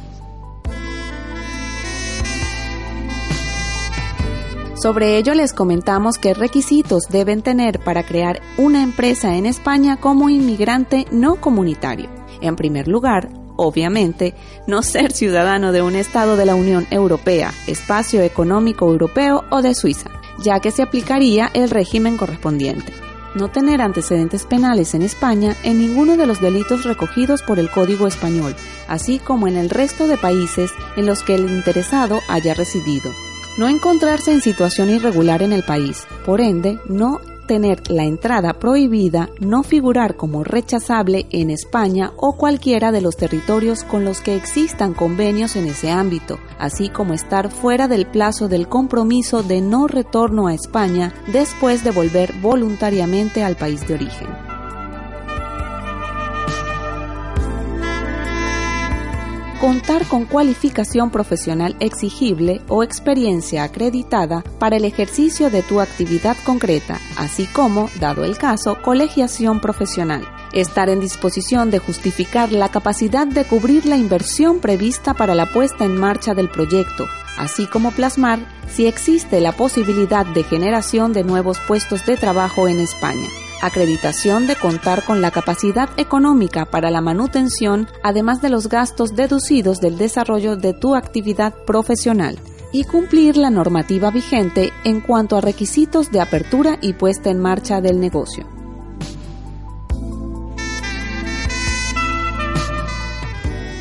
Sobre 4.80 5.18
ello 5.18 5.34
les 5.34 5.52
comentamos 5.52 6.18
qué 6.18 6.34
requisitos 6.34 7.08
deben 7.10 7.42
tener 7.42 7.80
para 7.80 8.04
crear 8.04 8.40
una 8.56 8.84
empresa 8.84 9.34
en 9.34 9.44
España 9.44 9.96
como 9.96 10.30
inmigrante 10.30 11.06
no 11.10 11.36
comunitario. 11.36 12.08
En 12.40 12.54
primer 12.54 12.86
lugar, 12.86 13.28
obviamente, 13.56 14.34
no 14.68 14.82
ser 14.82 15.10
ciudadano 15.10 15.72
de 15.72 15.82
un 15.82 15.96
Estado 15.96 16.36
de 16.36 16.46
la 16.46 16.54
Unión 16.54 16.86
Europea, 16.92 17.52
Espacio 17.66 18.22
Económico 18.22 18.88
Europeo 18.88 19.42
o 19.50 19.62
de 19.62 19.74
Suiza, 19.74 20.10
ya 20.44 20.60
que 20.60 20.70
se 20.70 20.82
aplicaría 20.82 21.50
el 21.54 21.70
régimen 21.70 22.16
correspondiente. 22.16 23.07
No 23.34 23.48
tener 23.48 23.82
antecedentes 23.82 24.46
penales 24.46 24.94
en 24.94 25.02
España 25.02 25.56
en 25.62 25.78
ninguno 25.78 26.16
de 26.16 26.26
los 26.26 26.40
delitos 26.40 26.84
recogidos 26.84 27.42
por 27.42 27.58
el 27.58 27.70
Código 27.70 28.06
Español, 28.06 28.54
así 28.88 29.18
como 29.18 29.46
en 29.46 29.56
el 29.56 29.70
resto 29.70 30.06
de 30.06 30.16
países 30.16 30.70
en 30.96 31.06
los 31.06 31.22
que 31.22 31.34
el 31.34 31.48
interesado 31.50 32.20
haya 32.28 32.54
residido. 32.54 33.12
No 33.58 33.68
encontrarse 33.68 34.32
en 34.32 34.40
situación 34.40 34.88
irregular 34.88 35.42
en 35.42 35.52
el 35.52 35.64
país, 35.64 36.06
por 36.24 36.40
ende, 36.40 36.78
no 36.88 37.20
tener 37.48 37.90
la 37.90 38.04
entrada 38.04 38.52
prohibida, 38.52 39.30
no 39.40 39.64
figurar 39.64 40.14
como 40.14 40.44
rechazable 40.44 41.26
en 41.30 41.50
España 41.50 42.12
o 42.16 42.36
cualquiera 42.36 42.92
de 42.92 43.00
los 43.00 43.16
territorios 43.16 43.82
con 43.82 44.04
los 44.04 44.20
que 44.20 44.36
existan 44.36 44.94
convenios 44.94 45.56
en 45.56 45.66
ese 45.66 45.90
ámbito, 45.90 46.38
así 46.60 46.88
como 46.88 47.14
estar 47.14 47.50
fuera 47.50 47.88
del 47.88 48.06
plazo 48.06 48.46
del 48.46 48.68
compromiso 48.68 49.42
de 49.42 49.60
no 49.60 49.88
retorno 49.88 50.46
a 50.46 50.54
España 50.54 51.12
después 51.32 51.82
de 51.82 51.90
volver 51.90 52.32
voluntariamente 52.40 53.42
al 53.42 53.56
país 53.56 53.88
de 53.88 53.94
origen. 53.94 54.57
Contar 59.58 60.06
con 60.06 60.24
cualificación 60.24 61.10
profesional 61.10 61.76
exigible 61.80 62.62
o 62.68 62.82
experiencia 62.82 63.64
acreditada 63.64 64.42
para 64.58 64.76
el 64.76 64.84
ejercicio 64.84 65.50
de 65.50 65.62
tu 65.62 65.80
actividad 65.80 66.36
concreta, 66.44 67.00
así 67.16 67.46
como, 67.46 67.90
dado 67.98 68.24
el 68.24 68.38
caso, 68.38 68.80
colegiación 68.82 69.60
profesional. 69.60 70.26
Estar 70.52 70.88
en 70.88 71.00
disposición 71.00 71.70
de 71.70 71.78
justificar 71.78 72.52
la 72.52 72.70
capacidad 72.70 73.26
de 73.26 73.44
cubrir 73.44 73.84
la 73.84 73.96
inversión 73.96 74.60
prevista 74.60 75.14
para 75.14 75.34
la 75.34 75.46
puesta 75.52 75.84
en 75.84 75.96
marcha 75.96 76.34
del 76.34 76.48
proyecto, 76.48 77.06
así 77.36 77.66
como 77.66 77.90
plasmar 77.90 78.38
si 78.68 78.86
existe 78.86 79.40
la 79.40 79.52
posibilidad 79.52 80.24
de 80.24 80.44
generación 80.44 81.12
de 81.12 81.24
nuevos 81.24 81.58
puestos 81.66 82.06
de 82.06 82.16
trabajo 82.16 82.68
en 82.68 82.80
España 82.80 83.28
acreditación 83.60 84.46
de 84.46 84.56
contar 84.56 85.04
con 85.04 85.20
la 85.20 85.30
capacidad 85.30 85.88
económica 85.96 86.64
para 86.66 86.90
la 86.90 87.00
manutención, 87.00 87.88
además 88.02 88.40
de 88.42 88.50
los 88.50 88.68
gastos 88.68 89.14
deducidos 89.14 89.80
del 89.80 89.98
desarrollo 89.98 90.56
de 90.56 90.74
tu 90.74 90.94
actividad 90.94 91.54
profesional, 91.64 92.38
y 92.72 92.84
cumplir 92.84 93.36
la 93.36 93.50
normativa 93.50 94.10
vigente 94.10 94.72
en 94.84 95.00
cuanto 95.00 95.36
a 95.36 95.40
requisitos 95.40 96.10
de 96.10 96.20
apertura 96.20 96.78
y 96.80 96.92
puesta 96.92 97.30
en 97.30 97.40
marcha 97.40 97.80
del 97.80 98.00
negocio. 98.00 98.46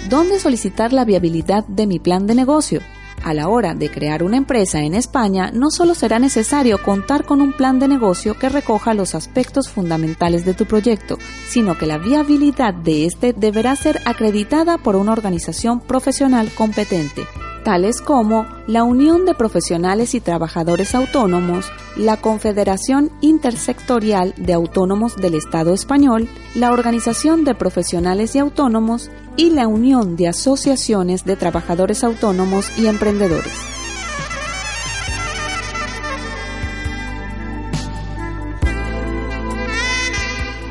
¿Dónde 0.09 0.39
solicitar 0.39 0.93
la 0.93 1.03
viabilidad 1.03 1.65
de 1.67 1.85
mi 1.85 1.99
plan 1.99 2.27
de 2.27 2.35
negocio? 2.35 2.81
A 3.23 3.33
la 3.33 3.49
hora 3.49 3.73
de 3.73 3.89
crear 3.89 4.23
una 4.23 4.37
empresa 4.37 4.81
en 4.81 4.93
España, 4.93 5.51
no 5.53 5.69
solo 5.69 5.95
será 5.95 6.19
necesario 6.19 6.81
contar 6.81 7.25
con 7.25 7.41
un 7.41 7.51
plan 7.51 7.79
de 7.79 7.87
negocio 7.87 8.37
que 8.37 8.49
recoja 8.49 8.93
los 8.93 9.15
aspectos 9.15 9.69
fundamentales 9.69 10.45
de 10.45 10.53
tu 10.53 10.65
proyecto, 10.65 11.17
sino 11.49 11.77
que 11.77 11.87
la 11.87 11.97
viabilidad 11.97 12.73
de 12.73 13.05
este 13.05 13.33
deberá 13.33 13.75
ser 13.75 14.01
acreditada 14.05 14.77
por 14.77 14.95
una 14.95 15.11
organización 15.11 15.79
profesional 15.81 16.49
competente, 16.55 17.25
tales 17.65 18.01
como 18.01 18.45
la 18.65 18.83
Unión 18.83 19.25
de 19.25 19.33
Profesionales 19.33 20.15
y 20.15 20.21
Trabajadores 20.21 20.95
Autónomos, 20.95 21.69
la 21.97 22.15
Confederación 22.15 23.11
Intersectorial 23.19 24.33
de 24.37 24.53
Autónomos 24.53 25.17
del 25.17 25.33
Estado 25.33 25.73
Español, 25.73 26.29
la 26.55 26.71
Organización 26.71 27.43
de 27.43 27.55
Profesionales 27.55 28.35
y 28.35 28.39
Autónomos 28.39 29.09
y 29.37 29.51
la 29.51 29.67
Unión 29.67 30.15
de 30.15 30.27
Asociaciones 30.27 31.23
de 31.23 31.35
Trabajadores 31.35 32.03
Autónomos 32.03 32.71
y 32.77 32.87
Emprendedores. 32.87 33.53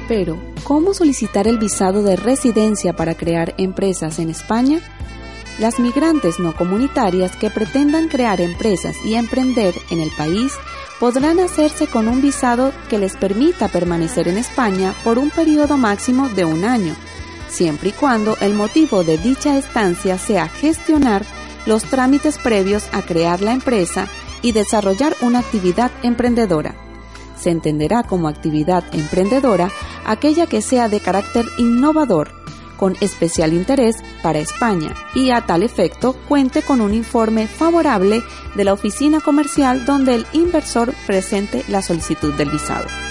Pero, 0.08 0.38
¿cómo 0.64 0.94
solicitar 0.94 1.48
el 1.48 1.58
visado 1.58 2.02
de 2.02 2.16
residencia 2.16 2.94
para 2.94 3.14
crear 3.14 3.54
empresas 3.58 4.18
en 4.18 4.30
España? 4.30 4.80
Las 5.58 5.78
migrantes 5.78 6.38
no 6.38 6.54
comunitarias 6.54 7.36
que 7.36 7.50
pretendan 7.50 8.08
crear 8.08 8.40
empresas 8.40 8.94
y 9.04 9.14
emprender 9.14 9.74
en 9.90 10.00
el 10.00 10.10
país 10.16 10.52
podrán 11.00 11.40
hacerse 11.40 11.86
con 11.86 12.08
un 12.08 12.20
visado 12.20 12.72
que 12.88 12.98
les 12.98 13.16
permita 13.16 13.68
permanecer 13.68 14.28
en 14.28 14.38
España 14.38 14.94
por 15.02 15.18
un 15.18 15.30
periodo 15.30 15.76
máximo 15.76 16.28
de 16.28 16.44
un 16.44 16.64
año, 16.64 16.94
siempre 17.56 17.88
y 17.88 17.92
cuando 17.92 18.36
el 18.40 18.54
motivo 18.54 19.02
de 19.02 19.16
dicha 19.16 19.56
estancia 19.56 20.18
sea 20.18 20.48
gestionar 20.48 21.24
los 21.64 21.84
trámites 21.84 22.38
previos 22.38 22.84
a 22.92 23.02
crear 23.02 23.40
la 23.40 23.52
empresa 23.52 24.08
y 24.42 24.52
desarrollar 24.52 25.16
una 25.22 25.38
actividad 25.40 25.90
emprendedora. 26.02 26.76
Se 27.36 27.50
entenderá 27.50 28.02
como 28.02 28.28
actividad 28.28 28.84
emprendedora 28.92 29.70
aquella 30.04 30.46
que 30.46 30.62
sea 30.62 30.88
de 30.88 31.00
carácter 31.00 31.46
innovador, 31.58 32.30
con 32.76 32.94
especial 33.00 33.54
interés 33.54 33.96
para 34.22 34.38
España 34.38 34.94
y 35.14 35.30
a 35.30 35.46
tal 35.46 35.62
efecto 35.62 36.14
cuente 36.28 36.60
con 36.62 36.82
un 36.82 36.92
informe 36.92 37.46
favorable 37.46 38.22
de 38.54 38.64
la 38.64 38.74
oficina 38.74 39.20
comercial 39.20 39.86
donde 39.86 40.14
el 40.14 40.26
inversor 40.34 40.92
presente 41.06 41.64
la 41.68 41.80
solicitud 41.80 42.34
del 42.34 42.50
visado. 42.50 43.05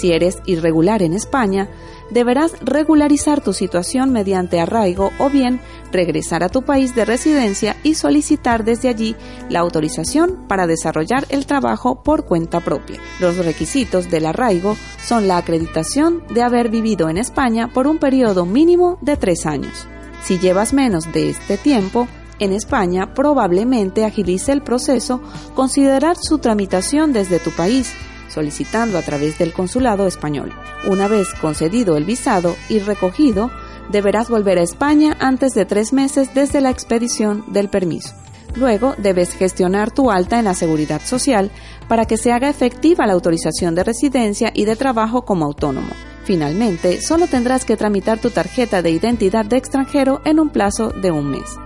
Si 0.00 0.12
eres 0.12 0.38
irregular 0.46 1.02
en 1.02 1.12
España, 1.12 1.68
deberás 2.08 2.52
regularizar 2.62 3.42
tu 3.42 3.52
situación 3.52 4.12
mediante 4.12 4.58
arraigo 4.58 5.10
o 5.18 5.28
bien 5.28 5.60
regresar 5.92 6.42
a 6.42 6.48
tu 6.48 6.62
país 6.62 6.94
de 6.94 7.04
residencia 7.04 7.76
y 7.82 7.96
solicitar 7.96 8.64
desde 8.64 8.88
allí 8.88 9.14
la 9.50 9.60
autorización 9.60 10.46
para 10.48 10.66
desarrollar 10.66 11.26
el 11.28 11.44
trabajo 11.44 12.02
por 12.02 12.24
cuenta 12.24 12.60
propia. 12.60 12.98
Los 13.20 13.36
requisitos 13.44 14.10
del 14.10 14.24
arraigo 14.24 14.74
son 15.04 15.28
la 15.28 15.36
acreditación 15.36 16.24
de 16.30 16.40
haber 16.40 16.70
vivido 16.70 17.10
en 17.10 17.18
España 17.18 17.68
por 17.70 17.86
un 17.86 17.98
periodo 17.98 18.46
mínimo 18.46 18.96
de 19.02 19.18
tres 19.18 19.44
años. 19.44 19.86
Si 20.22 20.38
llevas 20.38 20.72
menos 20.72 21.12
de 21.12 21.28
este 21.28 21.58
tiempo, 21.58 22.08
en 22.38 22.54
España 22.54 23.12
probablemente 23.12 24.06
agilice 24.06 24.52
el 24.52 24.62
proceso 24.62 25.20
considerar 25.54 26.16
su 26.16 26.38
tramitación 26.38 27.12
desde 27.12 27.38
tu 27.38 27.50
país 27.50 27.92
solicitando 28.30 28.96
a 28.96 29.02
través 29.02 29.38
del 29.38 29.52
consulado 29.52 30.06
español. 30.06 30.52
Una 30.88 31.08
vez 31.08 31.28
concedido 31.40 31.96
el 31.96 32.04
visado 32.04 32.56
y 32.68 32.78
recogido, 32.78 33.50
deberás 33.90 34.28
volver 34.28 34.58
a 34.58 34.62
España 34.62 35.16
antes 35.20 35.52
de 35.52 35.64
tres 35.64 35.92
meses 35.92 36.32
desde 36.34 36.60
la 36.60 36.70
expedición 36.70 37.44
del 37.48 37.68
permiso. 37.68 38.14
Luego 38.56 38.94
debes 38.98 39.34
gestionar 39.34 39.90
tu 39.90 40.10
alta 40.10 40.38
en 40.38 40.46
la 40.46 40.54
seguridad 40.54 41.00
social 41.02 41.50
para 41.88 42.04
que 42.04 42.16
se 42.16 42.32
haga 42.32 42.48
efectiva 42.48 43.06
la 43.06 43.12
autorización 43.12 43.74
de 43.74 43.84
residencia 43.84 44.50
y 44.54 44.64
de 44.64 44.76
trabajo 44.76 45.22
como 45.22 45.44
autónomo. 45.44 45.92
Finalmente, 46.24 47.00
solo 47.00 47.26
tendrás 47.26 47.64
que 47.64 47.76
tramitar 47.76 48.20
tu 48.20 48.30
tarjeta 48.30 48.82
de 48.82 48.90
identidad 48.90 49.44
de 49.44 49.56
extranjero 49.56 50.20
en 50.24 50.38
un 50.38 50.50
plazo 50.50 50.90
de 50.90 51.10
un 51.10 51.30
mes. 51.30 51.56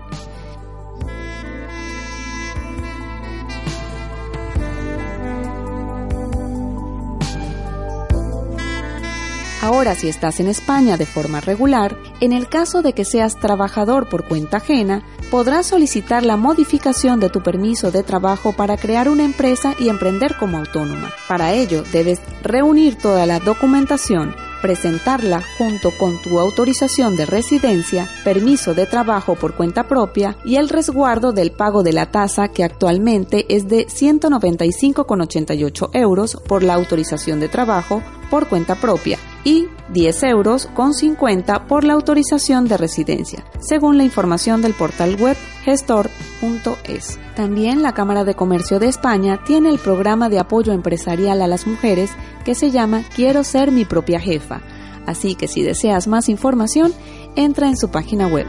Ahora, 9.65 9.95
si 9.95 10.09
estás 10.09 10.41
en 10.41 10.49
España 10.49 10.99
de 10.99 11.07
forma 11.07 11.41
regular, 11.41 11.97
en 12.21 12.35
el 12.35 12.51
caso 12.51 12.83
de 12.83 12.93
que 12.93 13.07
seas 13.07 13.41
trabajador 13.41 14.11
por 14.11 14.29
cuenta 14.29 14.59
ajena, 14.59 15.03
podrás 15.31 15.65
solicitar 15.65 16.23
la 16.23 16.37
modificación 16.37 17.19
de 17.19 17.31
tu 17.31 17.43
permiso 17.43 17.91
de 17.91 18.03
trabajo 18.03 18.53
para 18.53 18.77
crear 18.77 19.09
una 19.09 19.25
empresa 19.25 19.75
y 19.79 19.89
emprender 19.89 20.37
como 20.37 20.59
autónoma. 20.59 21.15
Para 21.29 21.55
ello, 21.55 21.83
debes 21.93 22.21
reunir 22.43 22.99
toda 22.99 23.25
la 23.25 23.41
documentación, 23.41 24.37
presentarla 24.61 25.43
junto 25.57 25.93
con 25.99 26.21
tu 26.21 26.39
autorización 26.39 27.17
de 27.17 27.25
residencia, 27.25 28.07
permiso 28.23 28.75
de 28.75 28.85
trabajo 28.85 29.35
por 29.35 29.55
cuenta 29.55 29.89
propia 29.89 30.37
y 30.45 30.57
el 30.57 30.69
resguardo 30.69 31.33
del 31.33 31.53
pago 31.53 31.83
de 31.83 31.95
la 31.95 32.11
tasa 32.11 32.49
que 32.49 32.65
actualmente 32.65 33.47
es 33.49 33.67
de 33.67 33.87
195,88 33.87 35.89
euros 35.95 36.37
por 36.47 36.63
la 36.63 36.75
autorización 36.75 37.41
de 37.41 37.49
trabajo 37.49 38.03
por 38.29 38.47
cuenta 38.47 38.75
propia 38.75 39.19
y 39.45 39.69
10 39.91 40.23
euros 40.25 40.67
con 40.75 40.95
50 40.95 41.67
por 41.67 41.85
la 41.85 41.93
autorización 41.93 42.67
de 42.67 42.79
residencia, 42.79 43.45
según 43.61 43.99
la 43.99 44.05
información 44.05 44.63
del 44.63 44.73
portal 44.73 45.17
web 45.21 45.37
gestor.es. 45.65 47.19
También 47.37 47.83
la 47.83 47.93
Cámara 47.93 48.25
de 48.25 48.35
Comercio 48.35 48.79
de 48.79 48.89
España 48.89 49.41
tiene 49.45 49.69
el 49.69 49.79
programa 49.79 50.29
de 50.29 50.39
apoyo 50.39 50.73
empresarial 50.73 51.43
a 51.43 51.47
las 51.47 51.67
mujeres 51.67 52.11
que 52.45 52.55
se 52.55 52.71
llama 52.71 53.05
Quiero 53.15 53.45
ser 53.45 53.71
mi 53.71 53.85
propia 53.85 54.19
jefa, 54.19 54.63
así 55.07 55.35
que 55.35 55.47
si 55.47 55.63
deseas 55.63 56.09
más 56.09 56.29
información, 56.29 56.93
entra 57.37 57.69
en 57.69 57.77
su 57.77 57.91
página 57.91 58.27
web. 58.27 58.47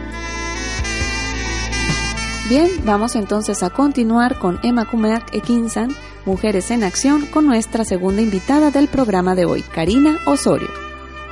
Bien, 2.48 2.70
vamos 2.86 3.16
entonces 3.16 3.64
a 3.64 3.72
continuar 3.72 4.38
con 4.38 4.60
Emma 4.62 4.86
Kumeak 4.86 5.34
Ekinsan, 5.34 5.96
Mujeres 6.26 6.70
en 6.70 6.84
Acción, 6.84 7.26
con 7.26 7.48
nuestra 7.48 7.86
segunda 7.86 8.22
invitada 8.22 8.70
del 8.70 8.88
programa 8.88 9.34
de 9.34 9.46
hoy, 9.46 9.64
Karina 9.64 10.20
Osorio. 10.26 10.85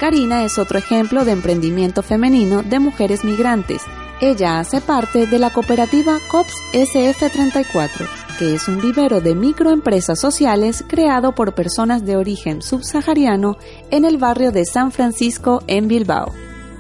Karina 0.04 0.44
es 0.44 0.58
otro 0.58 0.78
ejemplo 0.78 1.24
de 1.24 1.32
emprendimiento 1.32 2.04
femenino 2.04 2.62
de 2.62 2.78
mujeres 2.80 3.24
migrantes. 3.24 3.84
Ella 4.20 4.60
hace 4.60 4.82
parte 4.82 5.28
de 5.28 5.40
la 5.40 5.50
cooperativa 5.50 6.20
COPS 6.30 6.56
SF34, 6.74 8.10
que 8.38 8.54
es 8.56 8.68
un 8.68 8.82
vivero 8.82 9.22
de 9.22 9.34
microempresas 9.34 10.20
sociales 10.20 10.84
creado 10.86 11.34
por 11.34 11.56
personas 11.56 12.04
de 12.04 12.18
origen 12.18 12.62
subsahariano 12.62 13.56
en 13.92 14.04
el 14.04 14.18
barrio 14.18 14.52
de 14.52 14.66
San 14.66 14.92
Francisco 14.92 15.64
en 15.68 15.88
Bilbao. 15.88 16.34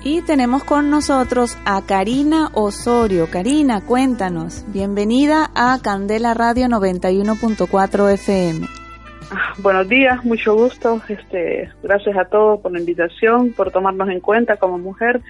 Y 0.03 0.21
tenemos 0.23 0.65
con 0.65 0.89
nosotros 0.89 1.55
a 1.63 1.81
Karina 1.81 2.51
Osorio. 2.53 3.29
Karina, 3.31 3.79
cuéntanos. 3.85 4.65
Bienvenida 4.67 5.49
a 5.55 5.79
Candela 5.81 6.33
Radio 6.33 6.67
91.4 6.67 8.11
FM. 8.15 8.82
Ah, 9.31 9.53
Buenos 9.57 9.87
días, 9.87 10.23
mucho 10.23 10.55
gusto. 10.55 11.01
Este, 11.07 11.71
gracias 11.81 12.17
a 12.17 12.25
todos 12.25 12.59
por 12.59 12.71
la 12.71 12.79
invitación, 12.79 13.53
por 13.53 13.71
tomarnos 13.71 14.09
en 14.09 14.19
cuenta 14.19 14.57
como 14.57 14.77
mujer. 14.77 15.21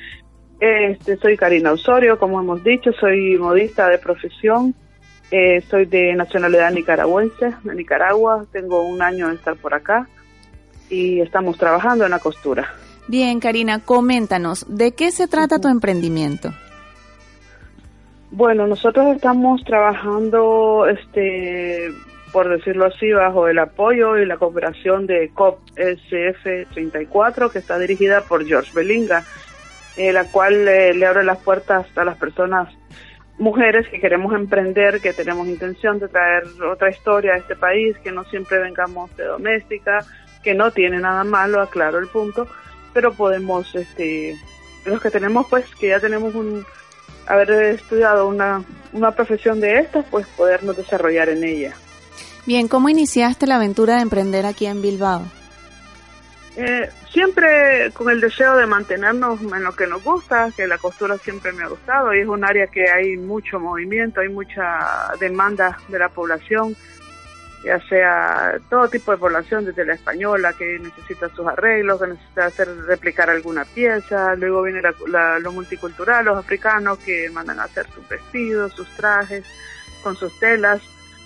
Este, 0.59 1.17
soy 1.17 1.35
Karina 1.35 1.71
Osorio, 1.71 2.17
como 2.17 2.39
hemos 2.39 2.63
dicho, 2.63 2.91
soy 2.99 3.37
modista 3.37 3.89
de 3.89 3.97
profesión. 3.97 4.73
Eh, 5.31 5.61
soy 5.69 5.85
de 5.85 6.13
nacionalidad 6.13 6.71
nicaragüense, 6.71 7.53
de 7.63 7.75
Nicaragua. 7.75 8.45
Tengo 8.51 8.83
un 8.83 9.01
año 9.01 9.29
de 9.29 9.35
estar 9.35 9.55
por 9.55 9.73
acá 9.73 10.07
y 10.89 11.21
estamos 11.21 11.57
trabajando 11.57 12.05
en 12.05 12.11
la 12.11 12.19
costura. 12.19 12.71
Bien, 13.07 13.39
Karina, 13.39 13.79
coméntanos, 13.79 14.65
¿de 14.69 14.93
qué 14.93 15.11
se 15.11 15.27
trata 15.27 15.59
tu 15.59 15.67
emprendimiento? 15.67 16.53
Bueno, 18.31 18.65
nosotros 18.65 19.15
estamos 19.15 19.63
trabajando, 19.63 20.87
este, 20.87 21.89
por 22.33 22.49
decirlo 22.49 22.85
así, 22.85 23.11
bajo 23.11 23.47
el 23.47 23.59
apoyo 23.59 24.17
y 24.17 24.25
la 24.25 24.37
cooperación 24.37 25.05
de 25.05 25.29
COP 25.33 25.59
SF34, 25.75 27.51
que 27.51 27.59
está 27.59 27.77
dirigida 27.77 28.21
por 28.21 28.43
George 28.43 28.71
Belinga, 28.73 29.23
eh, 29.95 30.11
la 30.11 30.25
cual 30.25 30.67
eh, 30.67 30.95
le 30.95 31.05
abre 31.05 31.23
las 31.23 31.37
puertas 31.37 31.85
a 31.95 32.03
las 32.03 32.17
personas, 32.17 32.73
mujeres 33.37 33.87
que 33.87 33.99
queremos 33.99 34.33
emprender, 34.33 34.99
que 34.99 35.13
tenemos 35.13 35.47
intención 35.47 35.99
de 35.99 36.07
traer 36.07 36.43
otra 36.63 36.89
historia 36.89 37.33
a 37.33 37.37
este 37.37 37.55
país, 37.55 37.95
que 37.99 38.11
no 38.11 38.23
siempre 38.25 38.57
vengamos 38.57 39.15
de 39.15 39.25
doméstica, 39.25 40.03
que 40.43 40.55
no 40.55 40.71
tiene 40.71 40.99
nada 40.99 41.23
malo, 41.23 41.61
aclaro 41.61 41.99
el 41.99 42.07
punto, 42.07 42.47
pero 42.93 43.13
podemos, 43.13 43.73
este, 43.75 44.35
los 44.85 44.99
que 45.01 45.11
tenemos, 45.11 45.45
pues, 45.49 45.65
que 45.75 45.89
ya 45.89 45.99
tenemos 45.99 46.33
un, 46.33 46.65
haber 47.27 47.51
estudiado 47.51 48.27
una, 48.27 48.63
una 48.91 49.11
profesión 49.11 49.59
de 49.59 49.79
estas, 49.79 50.03
pues 50.09 50.25
podernos 50.35 50.75
desarrollar 50.75 51.29
en 51.29 51.43
ella. 51.43 51.73
Bien, 52.45 52.67
¿cómo 52.67 52.89
iniciaste 52.89 53.47
la 53.47 53.55
aventura 53.55 53.95
de 53.95 54.01
emprender 54.01 54.45
aquí 54.45 54.65
en 54.65 54.81
Bilbao? 54.81 55.23
Eh, 56.55 56.89
siempre 57.11 57.89
con 57.93 58.09
el 58.11 58.21
deseo 58.21 58.55
de 58.57 58.67
mantenernos 58.67 59.41
en 59.41 59.63
lo 59.63 59.73
que 59.75 59.87
nos 59.87 60.03
gusta, 60.03 60.49
que 60.55 60.67
la 60.67 60.77
costura 60.77 61.17
siempre 61.17 61.51
me 61.53 61.63
ha 61.63 61.67
gustado 61.67 62.13
y 62.13 62.19
es 62.19 62.27
un 62.27 62.43
área 62.43 62.67
que 62.67 62.89
hay 62.91 63.17
mucho 63.17 63.59
movimiento, 63.59 64.19
hay 64.21 64.29
mucha 64.29 65.11
demanda 65.19 65.79
de 65.87 65.97
la 65.97 66.09
población, 66.09 66.75
ya 67.65 67.79
sea 67.87 68.59
todo 68.69 68.87
tipo 68.89 69.11
de 69.13 69.17
población, 69.17 69.65
desde 69.65 69.85
la 69.85 69.93
española 69.93 70.53
que 70.53 70.77
necesita 70.79 71.29
sus 71.29 71.47
arreglos, 71.47 71.99
que 72.01 72.07
necesita 72.07 72.45
hacer 72.45 72.67
replicar 72.87 73.29
alguna 73.31 73.63
pieza, 73.65 74.35
luego 74.35 74.61
viene 74.61 74.81
la, 74.81 74.93
la- 75.07 75.39
lo 75.39 75.53
multicultural, 75.53 76.25
los 76.25 76.37
africanos 76.37 76.99
que 76.99 77.29
mandan 77.31 77.59
a 77.61 77.63
hacer 77.63 77.87
sus 77.95 78.07
vestidos, 78.09 78.73
sus 78.73 78.87
trajes, 78.89 79.43
con 80.03 80.15
sus 80.17 80.37
telas. 80.39 80.81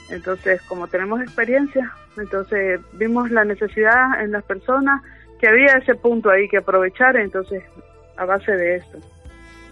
Entonces, 0.09 0.61
como 0.63 0.87
tenemos 0.87 1.21
experiencia, 1.21 1.91
entonces 2.17 2.79
vimos 2.93 3.29
la 3.31 3.43
necesidad 3.43 4.21
en 4.21 4.31
las 4.31 4.43
personas 4.43 5.01
que 5.39 5.47
había 5.47 5.77
ese 5.77 5.95
punto 5.95 6.29
ahí 6.29 6.47
que 6.47 6.57
aprovechar, 6.57 7.17
entonces 7.17 7.63
a 8.15 8.25
base 8.25 8.51
de 8.51 8.77
esto. 8.77 8.97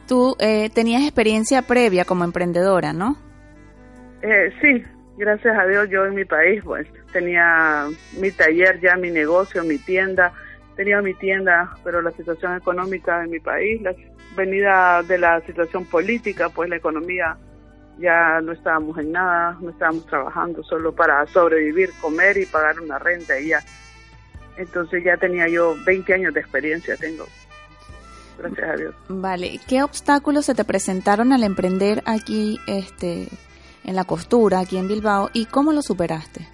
Tú 0.07 0.35
eh, 0.39 0.69
tenías 0.69 1.01
experiencia 1.03 1.63
previa 1.63 2.05
como 2.05 2.23
emprendedora, 2.23 2.93
¿no? 2.93 3.17
Eh, 4.21 4.53
sí, 4.61 4.83
gracias 5.17 5.57
a 5.57 5.65
Dios 5.65 5.89
yo 5.89 6.05
en 6.05 6.15
mi 6.15 6.25
país 6.25 6.61
pues 6.63 6.87
tenía 7.11 7.87
mi 8.19 8.31
taller 8.31 8.79
ya, 8.81 8.95
mi 8.95 9.09
negocio, 9.09 9.63
mi 9.63 9.77
tienda, 9.77 10.33
tenía 10.75 11.01
mi 11.01 11.13
tienda, 11.13 11.75
pero 11.83 12.01
la 12.01 12.11
situación 12.11 12.55
económica 12.55 13.23
en 13.23 13.31
mi 13.31 13.39
país, 13.39 13.81
la 13.81 13.95
venida 14.35 15.01
de 15.03 15.17
la 15.17 15.41
situación 15.41 15.85
política, 15.85 16.49
pues 16.49 16.69
la 16.69 16.75
economía 16.75 17.37
ya 17.97 18.41
no 18.41 18.51
estábamos 18.51 18.97
en 18.97 19.11
nada, 19.11 19.57
no 19.61 19.69
estábamos 19.69 20.05
trabajando 20.07 20.63
solo 20.63 20.93
para 20.93 21.25
sobrevivir, 21.27 21.91
comer 22.01 22.37
y 22.37 22.45
pagar 22.45 22.79
una 22.79 22.99
renta 22.99 23.39
y 23.39 23.49
ya. 23.49 23.59
Entonces 24.57 25.03
ya 25.03 25.17
tenía 25.17 25.47
yo 25.47 25.75
20 25.85 26.13
años 26.13 26.33
de 26.33 26.39
experiencia, 26.39 26.95
tengo. 26.97 27.25
Gracias 28.37 28.69
a 28.69 28.75
Dios. 28.75 28.95
Vale, 29.07 29.59
¿qué 29.67 29.83
obstáculos 29.83 30.45
se 30.45 30.55
te 30.55 30.65
presentaron 30.65 31.31
al 31.31 31.43
emprender 31.43 32.03
aquí 32.05 32.59
este, 32.67 33.27
en 33.83 33.95
la 33.95 34.03
costura, 34.03 34.59
aquí 34.59 34.77
en 34.77 34.87
Bilbao, 34.87 35.29
y 35.33 35.45
cómo 35.45 35.71
lo 35.71 35.81
superaste? 35.81 36.47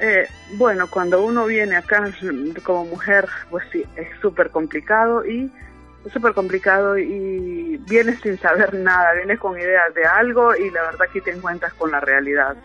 Eh, 0.00 0.26
bueno, 0.54 0.88
cuando 0.88 1.22
uno 1.22 1.46
viene 1.46 1.76
acá 1.76 2.12
como 2.64 2.84
mujer, 2.86 3.28
pues 3.50 3.64
sí, 3.70 3.84
es 3.94 4.08
súper 4.20 4.50
complicado 4.50 5.24
y 5.24 5.50
es 6.04 6.12
súper 6.12 6.34
complicado 6.34 6.98
y 6.98 7.76
vienes 7.88 8.20
sin 8.20 8.38
saber 8.38 8.74
nada, 8.74 9.14
vienes 9.14 9.38
con 9.38 9.58
ideas 9.58 9.94
de 9.94 10.04
algo 10.04 10.54
y 10.56 10.70
la 10.70 10.82
verdad 10.82 11.06
que 11.12 11.20
te 11.20 11.30
encuentras 11.30 11.72
con 11.74 11.90
la 11.90 12.00
realidad. 12.00 12.56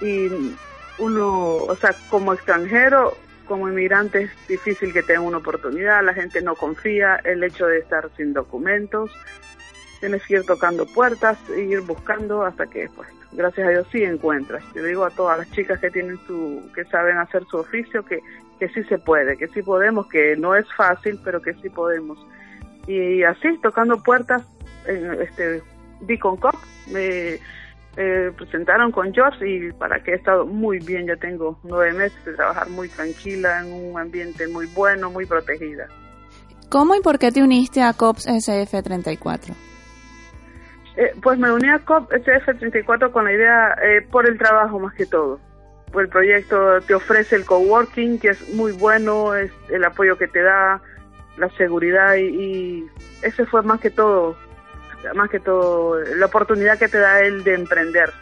Y 0.00 0.54
uno, 0.98 1.56
o 1.56 1.76
sea, 1.76 1.94
como 2.10 2.34
extranjero, 2.34 3.16
como 3.46 3.68
inmigrante 3.68 4.22
es 4.22 4.48
difícil 4.48 4.92
que 4.92 5.02
tenga 5.02 5.20
una 5.20 5.38
oportunidad, 5.38 6.04
la 6.04 6.14
gente 6.14 6.42
no 6.42 6.54
confía, 6.54 7.16
el 7.24 7.42
hecho 7.42 7.66
de 7.66 7.78
estar 7.78 8.10
sin 8.16 8.32
documentos, 8.32 9.10
tienes 10.00 10.22
que 10.26 10.34
ir 10.34 10.44
tocando 10.44 10.86
puertas 10.86 11.38
e 11.56 11.62
ir 11.62 11.80
buscando 11.80 12.42
hasta 12.42 12.66
que, 12.66 12.88
pues, 12.94 13.08
gracias 13.32 13.66
a 13.66 13.70
Dios 13.70 13.86
sí 13.90 14.02
encuentras. 14.02 14.62
Yo 14.74 14.82
digo 14.84 15.04
a 15.04 15.10
todas 15.10 15.38
las 15.38 15.50
chicas 15.52 15.80
que 15.80 15.90
tienen 15.90 16.18
su, 16.26 16.70
que 16.74 16.84
saben 16.84 17.18
hacer 17.18 17.44
su 17.50 17.58
oficio, 17.58 18.04
que, 18.04 18.20
que 18.58 18.68
sí 18.68 18.82
se 18.84 18.98
puede, 18.98 19.36
que 19.36 19.48
sí 19.48 19.62
podemos, 19.62 20.06
que 20.08 20.36
no 20.36 20.54
es 20.54 20.66
fácil, 20.74 21.18
pero 21.24 21.40
que 21.40 21.54
sí 21.54 21.70
podemos. 21.70 22.18
Y 22.86 23.22
así, 23.22 23.58
tocando 23.62 24.02
puertas, 24.02 24.42
en 24.86 25.20
este, 25.20 25.62
di 26.00 26.18
con 26.18 26.36
COP, 26.36 26.56
me 26.92 27.38
eh, 27.96 28.32
presentaron 28.36 28.90
con 28.90 29.12
George 29.14 29.48
y 29.48 29.72
para 29.72 30.02
que 30.02 30.12
he 30.12 30.14
estado 30.16 30.46
muy 30.46 30.78
bien, 30.80 31.06
ya 31.06 31.16
tengo 31.16 31.58
nueve 31.62 31.92
meses 31.92 32.24
de 32.24 32.34
trabajar 32.34 32.68
muy 32.68 32.88
tranquila, 32.88 33.60
en 33.60 33.72
un 33.72 33.98
ambiente 33.98 34.48
muy 34.48 34.66
bueno, 34.66 35.10
muy 35.10 35.26
protegida. 35.26 35.86
¿Cómo 36.68 36.94
y 36.96 37.00
por 37.00 37.18
qué 37.18 37.30
te 37.30 37.42
uniste 37.42 37.82
a 37.82 37.92
COPS 37.92 38.26
SF34? 38.26 39.54
Eh, 40.96 41.12
pues 41.22 41.38
me 41.38 41.52
uní 41.52 41.68
a 41.68 41.78
COP 41.80 42.10
SF34 42.10 43.10
con 43.10 43.24
la 43.24 43.32
idea, 43.32 43.76
eh, 43.82 44.06
por 44.10 44.28
el 44.28 44.38
trabajo 44.38 44.78
más 44.78 44.94
que 44.94 45.06
todo. 45.06 45.40
Por 45.92 46.04
el 46.04 46.08
proyecto 46.08 46.80
te 46.82 46.94
ofrece 46.94 47.36
el 47.36 47.44
coworking, 47.44 48.18
que 48.18 48.28
es 48.28 48.54
muy 48.54 48.72
bueno, 48.72 49.34
es 49.34 49.52
el 49.70 49.84
apoyo 49.84 50.16
que 50.16 50.26
te 50.28 50.42
da, 50.42 50.80
la 51.36 51.48
seguridad 51.50 52.14
y, 52.16 52.22
y 52.26 52.86
ese 53.22 53.44
fue 53.46 53.62
más 53.62 53.80
que 53.80 53.90
todo, 53.90 54.36
más 55.14 55.28
que 55.30 55.40
todo, 55.40 55.98
la 56.16 56.26
oportunidad 56.26 56.78
que 56.78 56.88
te 56.88 56.98
da 56.98 57.20
él 57.20 57.42
de 57.44 57.54
emprender. 57.54 58.12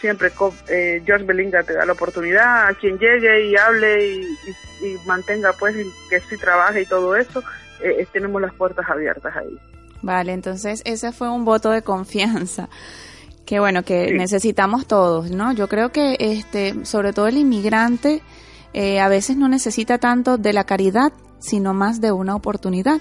Siempre 0.00 0.30
eh, 0.68 1.02
George 1.04 1.24
Belinga 1.24 1.64
te 1.64 1.72
da 1.74 1.84
la 1.84 1.92
oportunidad 1.92 2.68
a 2.68 2.74
quien 2.74 2.98
llegue 2.98 3.46
y 3.46 3.56
hable 3.56 4.06
y, 4.06 4.20
y- 4.20 4.86
y 4.86 4.96
mantenga 5.06 5.52
pues 5.58 5.74
que 6.08 6.20
sí 6.20 6.36
trabaje 6.36 6.82
y 6.82 6.86
todo 6.86 7.16
eso, 7.16 7.42
eh, 7.82 8.06
tenemos 8.12 8.40
las 8.40 8.54
puertas 8.54 8.88
abiertas 8.88 9.34
ahí. 9.36 9.58
Vale, 10.00 10.32
entonces 10.32 10.82
ese 10.84 11.10
fue 11.10 11.28
un 11.28 11.44
voto 11.44 11.70
de 11.72 11.82
confianza. 11.82 12.68
Que 13.44 13.58
bueno, 13.58 13.82
que 13.82 14.08
Sí. 14.10 14.14
necesitamos 14.14 14.86
todos, 14.86 15.30
¿no? 15.32 15.52
Yo 15.52 15.66
creo 15.68 15.90
que 15.90 16.16
este, 16.20 16.84
sobre 16.84 17.12
todo 17.12 17.26
el 17.26 17.38
inmigrante, 17.38 18.20
eh, 18.74 19.00
a 19.00 19.08
veces 19.08 19.36
no 19.38 19.48
necesita 19.48 19.98
tanto 19.98 20.36
de 20.36 20.52
la 20.52 20.64
caridad, 20.64 21.12
sino 21.38 21.74
más 21.74 22.00
de 22.00 22.12
una 22.12 22.34
oportunidad. 22.34 23.00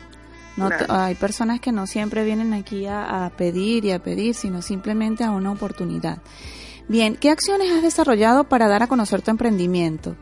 No, 0.56 0.70
Claro. 0.70 0.86
hay 0.90 1.14
personas 1.16 1.60
que 1.60 1.72
no 1.72 1.86
siempre 1.86 2.24
vienen 2.24 2.54
aquí 2.54 2.88
a, 2.88 3.26
a 3.26 3.30
pedir 3.30 3.86
y 3.86 3.92
a 3.92 4.00
pedir, 4.00 4.34
sino 4.34 4.62
simplemente 4.64 5.24
a 5.24 5.30
una 5.32 5.52
oportunidad. 5.52 6.18
Bien, 6.88 7.16
¿qué 7.16 7.30
acciones 7.30 7.72
has 7.72 7.84
desarrollado 7.84 8.46
para 8.46 8.68
dar 8.68 8.82
a 8.82 8.88
conocer 8.88 9.22
tu 9.22 9.30
emprendimiento? 9.30 10.16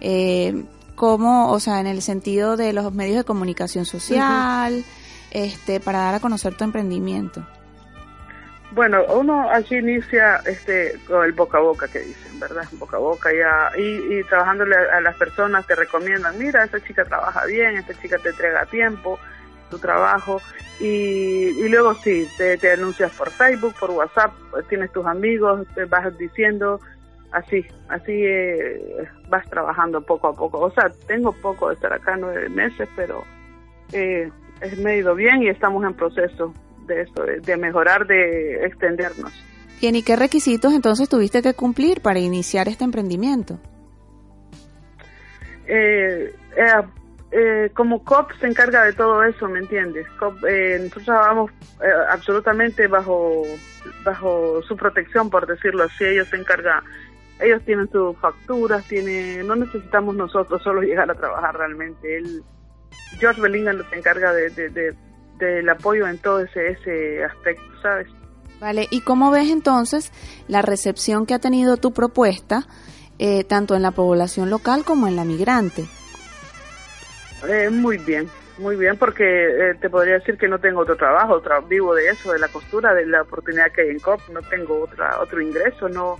Eh, 0.00 0.64
¿Cómo, 0.94 1.50
o 1.50 1.58
sea, 1.60 1.80
en 1.80 1.86
el 1.86 2.00
sentido 2.00 2.56
de 2.56 2.72
los 2.72 2.92
medios 2.94 3.16
de 3.16 3.24
comunicación 3.24 3.84
social, 3.86 4.84
este, 5.30 5.80
para 5.80 5.98
dar 6.00 6.14
a 6.14 6.20
conocer 6.20 6.54
tu 6.56 6.64
emprendimiento? 6.64 7.46
Bueno, 8.74 9.04
uno 9.14 9.50
así 9.50 9.76
inicia 9.76 10.36
este 10.46 10.98
con 11.06 11.24
el 11.24 11.32
boca 11.32 11.58
a 11.58 11.60
boca 11.60 11.88
que 11.88 11.98
dicen, 11.98 12.40
¿verdad? 12.40 12.64
Boca 12.72 12.96
a 12.96 13.00
boca 13.00 13.30
ya 13.32 13.70
y, 13.78 14.18
y 14.18 14.24
trabajándole 14.24 14.74
a, 14.74 15.00
las 15.02 15.14
personas 15.16 15.66
te 15.66 15.74
recomiendan, 15.74 16.38
mira, 16.38 16.64
esta 16.64 16.80
chica 16.80 17.04
trabaja 17.04 17.44
bien, 17.44 17.76
esta 17.76 17.92
chica 18.00 18.16
te 18.16 18.30
entrega 18.30 18.64
tiempo 18.66 19.18
tu 19.70 19.78
trabajo 19.78 20.40
y, 20.80 21.48
y 21.48 21.68
luego 21.68 21.94
sí, 21.94 22.26
te, 22.38 22.72
anuncias 22.72 23.12
por 23.12 23.30
Facebook, 23.30 23.74
por 23.78 23.90
WhatsApp, 23.90 24.32
pues, 24.50 24.66
tienes 24.68 24.90
tus 24.90 25.04
amigos, 25.04 25.66
te 25.74 25.84
vas 25.84 26.16
diciendo 26.16 26.80
así, 27.30 27.66
así 27.88 28.12
eh, 28.24 29.06
vas 29.28 29.48
trabajando 29.50 30.00
poco 30.00 30.28
a 30.28 30.32
poco. 30.34 30.60
O 30.60 30.70
sea, 30.70 30.90
tengo 31.06 31.32
poco 31.32 31.68
de 31.68 31.74
estar 31.74 31.92
acá, 31.92 32.16
nueve 32.16 32.48
meses, 32.48 32.88
pero 32.96 33.22
eh, 33.92 34.30
me 34.78 34.96
ido 34.96 35.14
bien 35.14 35.42
y 35.42 35.48
estamos 35.48 35.84
en 35.84 35.94
proceso 35.94 36.54
de 36.86 37.02
esto, 37.02 37.24
de, 37.24 37.40
de 37.40 37.56
mejorar, 37.56 38.06
de 38.06 38.64
extendernos. 38.66 39.32
Bien, 39.80 39.96
¿y 39.96 40.02
qué 40.02 40.14
requisitos 40.16 40.72
entonces 40.72 41.08
tuviste 41.08 41.42
que 41.42 41.54
cumplir 41.54 42.00
para 42.00 42.18
iniciar 42.20 42.68
este 42.68 42.84
emprendimiento? 42.84 43.58
Eh, 45.66 46.34
eh, 46.56 46.82
eh, 47.30 47.70
como 47.74 48.04
COP 48.04 48.32
se 48.40 48.46
encarga 48.46 48.84
de 48.84 48.92
todo 48.92 49.22
eso, 49.24 49.48
¿me 49.48 49.60
entiendes? 49.60 50.06
COP, 50.18 50.44
eh, 50.48 50.78
nosotros 50.80 51.04
trabajamos 51.06 51.50
eh, 51.82 51.86
absolutamente 52.10 52.86
bajo 52.86 53.42
bajo 54.04 54.62
su 54.62 54.76
protección, 54.76 55.30
por 55.30 55.46
decirlo 55.46 55.84
así. 55.84 56.04
Ellos 56.04 56.28
se 56.28 56.36
encargan, 56.36 56.84
ellos 57.40 57.62
tienen 57.64 57.90
sus 57.90 58.16
facturas, 58.18 58.84
tiene, 58.86 59.42
no 59.44 59.56
necesitamos 59.56 60.14
nosotros 60.14 60.62
solo 60.62 60.82
llegar 60.82 61.10
a 61.10 61.14
trabajar 61.14 61.56
realmente. 61.56 62.18
Él, 62.18 62.42
George 63.18 63.40
Bellingham 63.40 63.82
se 63.90 63.96
encarga 63.96 64.32
de, 64.32 64.50
de, 64.50 64.68
de- 64.68 64.94
del 65.46 65.68
apoyo 65.68 66.06
en 66.06 66.18
todo 66.18 66.40
ese 66.40 66.68
ese 66.68 67.24
aspecto, 67.24 67.64
¿sabes? 67.82 68.08
Vale, 68.60 68.86
¿y 68.90 69.00
cómo 69.00 69.30
ves 69.30 69.50
entonces 69.50 70.12
la 70.48 70.62
recepción 70.62 71.26
que 71.26 71.34
ha 71.34 71.38
tenido 71.40 71.76
tu 71.78 71.92
propuesta, 71.92 72.64
eh, 73.18 73.42
tanto 73.44 73.74
en 73.74 73.82
la 73.82 73.90
población 73.90 74.50
local 74.50 74.84
como 74.84 75.08
en 75.08 75.16
la 75.16 75.24
migrante? 75.24 75.84
Eh, 77.48 77.70
muy 77.70 77.98
bien, 77.98 78.28
muy 78.58 78.76
bien, 78.76 78.96
porque 78.96 79.24
eh, 79.24 79.74
te 79.80 79.90
podría 79.90 80.14
decir 80.14 80.38
que 80.38 80.46
no 80.46 80.60
tengo 80.60 80.80
otro 80.82 80.96
trabajo, 80.96 81.42
tra- 81.42 81.66
vivo 81.66 81.92
de 81.94 82.08
eso, 82.10 82.32
de 82.32 82.38
la 82.38 82.48
costura, 82.48 82.94
de 82.94 83.04
la 83.06 83.22
oportunidad 83.22 83.72
que 83.72 83.82
hay 83.82 83.88
en 83.88 83.98
COP, 83.98 84.20
no 84.32 84.40
tengo 84.42 84.82
otra 84.84 85.18
otro 85.20 85.40
ingreso, 85.40 85.88
no 85.88 86.18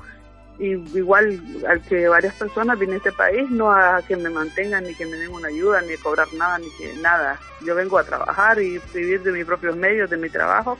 y 0.59 0.73
igual 0.97 1.41
al 1.69 1.81
que 1.83 2.09
varias 2.09 2.35
personas 2.35 2.79
vienen 2.79 2.95
a 2.95 2.99
este 2.99 3.13
país, 3.13 3.51
no 3.51 3.73
a 3.73 4.03
que 4.07 4.17
me 4.17 4.31
mantengan, 4.31 4.85
ni 4.85 4.95
que 4.95 5.07
me 5.07 5.17
den 5.17 5.31
una 5.31 5.49
ayuda, 5.49 5.81
ni 5.83 5.95
a 5.95 6.03
cobrar 6.03 6.29
nada, 6.35 6.59
ni 6.59 6.69
que 6.79 6.95
nada. 7.01 7.39
Yo 7.65 7.75
vengo 7.75 7.99
a 7.99 8.05
trabajar 8.05 8.61
y 8.61 8.81
vivir 8.95 9.23
de 9.23 9.33
mis 9.33 9.45
propios 9.45 9.77
medios, 9.77 10.11
de 10.11 10.17
mi 10.17 10.29
trabajo, 10.29 10.79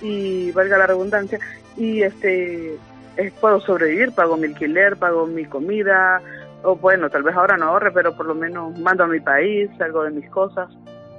y 0.00 0.50
valga 0.52 0.78
la 0.78 0.86
redundancia, 0.86 1.38
y 1.76 2.02
este 2.02 2.78
eh, 3.16 3.32
puedo 3.40 3.60
sobrevivir, 3.60 4.12
pago 4.12 4.36
mi 4.36 4.46
alquiler, 4.46 4.96
pago 4.96 5.26
mi 5.26 5.44
comida, 5.44 6.22
o 6.62 6.76
bueno, 6.76 7.10
tal 7.10 7.22
vez 7.22 7.34
ahora 7.36 7.56
no 7.56 7.66
ahorre, 7.66 7.92
pero 7.92 8.16
por 8.16 8.26
lo 8.26 8.34
menos 8.34 8.78
mando 8.78 9.04
a 9.04 9.06
mi 9.06 9.20
país, 9.20 9.70
salgo 9.76 10.04
de 10.04 10.10
mis 10.10 10.30
cosas, 10.30 10.68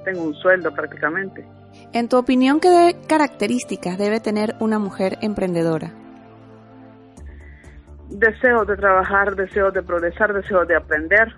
tengo 0.05 0.23
un 0.23 0.33
sueldo 0.35 0.73
prácticamente. 0.73 1.45
En 1.93 2.07
tu 2.07 2.17
opinión, 2.17 2.59
¿qué 2.59 2.95
características 3.07 3.97
debe 3.97 4.19
tener 4.19 4.55
una 4.59 4.79
mujer 4.79 5.17
emprendedora? 5.21 5.91
Deseo 8.09 8.65
de 8.65 8.75
trabajar, 8.75 9.35
deseo 9.35 9.71
de 9.71 9.83
progresar, 9.83 10.33
deseo 10.33 10.65
de 10.65 10.75
aprender, 10.75 11.33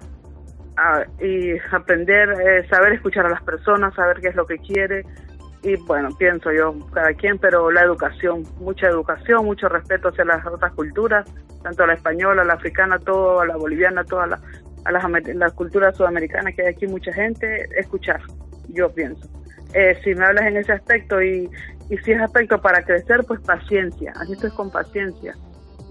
ah, 0.78 1.04
y 1.20 1.58
aprender, 1.72 2.30
eh, 2.42 2.68
saber 2.70 2.94
escuchar 2.94 3.26
a 3.26 3.30
las 3.30 3.44
personas, 3.44 3.94
saber 3.94 4.22
qué 4.22 4.30
es 4.30 4.36
lo 4.36 4.46
que 4.46 4.58
quiere, 4.58 5.06
y 5.64 5.76
bueno, 5.86 6.10
pienso 6.18 6.52
yo, 6.52 6.74
cada 6.94 7.14
quien, 7.14 7.38
pero 7.38 7.70
la 7.72 7.82
educación, 7.82 8.44
mucha 8.60 8.88
educación, 8.88 9.46
mucho 9.46 9.68
respeto 9.70 10.08
hacia 10.10 10.26
las 10.26 10.46
otras 10.46 10.72
culturas, 10.74 11.30
tanto 11.62 11.84
a 11.84 11.88
la 11.88 11.94
española, 11.94 12.42
a 12.42 12.46
la 12.46 12.54
africana, 12.54 12.98
todo, 13.00 13.42
a 13.42 13.46
la 13.46 13.58
boliviana, 13.58 14.04
todas 14.04 14.30
la- 14.30 14.42
a 14.86 14.92
las, 14.92 15.04
las 15.36 15.54
culturas 15.54 15.96
sudamericanas 15.96 16.56
que 16.56 16.64
hay 16.64 16.70
aquí 16.70 16.88
mucha 16.88 17.14
gente, 17.14 17.68
escuchar, 17.78 18.20
yo 18.70 18.90
pienso. 18.92 19.30
Eh, 19.76 19.96
si 20.04 20.16
me 20.16 20.26
hablas 20.26 20.46
en 20.48 20.58
ese 20.58 20.72
aspecto 20.72 21.22
y, 21.22 21.48
y 21.90 21.98
si 22.00 22.14
es 22.14 22.22
aspecto 22.22 22.60
para 22.60 22.82
crecer, 22.84 23.24
pues 23.28 23.40
paciencia, 23.42 24.12
aquí 24.20 24.34
esto 24.34 24.48
es 24.48 24.54
con 24.54 24.72
paciencia. 24.72 25.36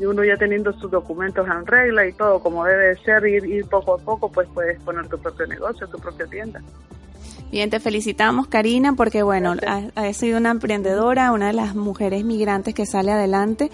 Y 0.01 0.07
uno 0.07 0.25
ya 0.25 0.37
teniendo 0.37 0.73
sus 0.73 0.91
documentos 0.91 1.47
en 1.47 1.67
regla 1.67 2.07
y 2.07 2.13
todo 2.15 2.41
como 2.41 2.65
debe 2.65 2.89
de 2.89 2.97
ser, 3.03 3.27
ir, 3.27 3.45
ir 3.45 3.67
poco 3.67 3.95
a 3.95 3.99
poco, 3.99 4.33
pues 4.33 4.49
puedes 4.53 4.81
poner 4.83 5.07
tu 5.09 5.19
propio 5.19 5.47
negocio, 5.47 5.87
tu 5.87 5.99
propia 5.99 6.27
tienda. 6.27 6.61
Bien, 7.53 7.69
te 7.69 7.81
felicitamos, 7.81 8.47
Karina, 8.47 8.95
porque 8.95 9.23
bueno, 9.23 9.55
has, 9.67 9.93
has 9.95 10.17
sido 10.17 10.39
una 10.39 10.51
emprendedora, 10.51 11.33
una 11.33 11.49
de 11.49 11.53
las 11.53 11.75
mujeres 11.75 12.25
migrantes 12.25 12.75
que 12.75 12.87
sale 12.87 13.13
adelante. 13.13 13.71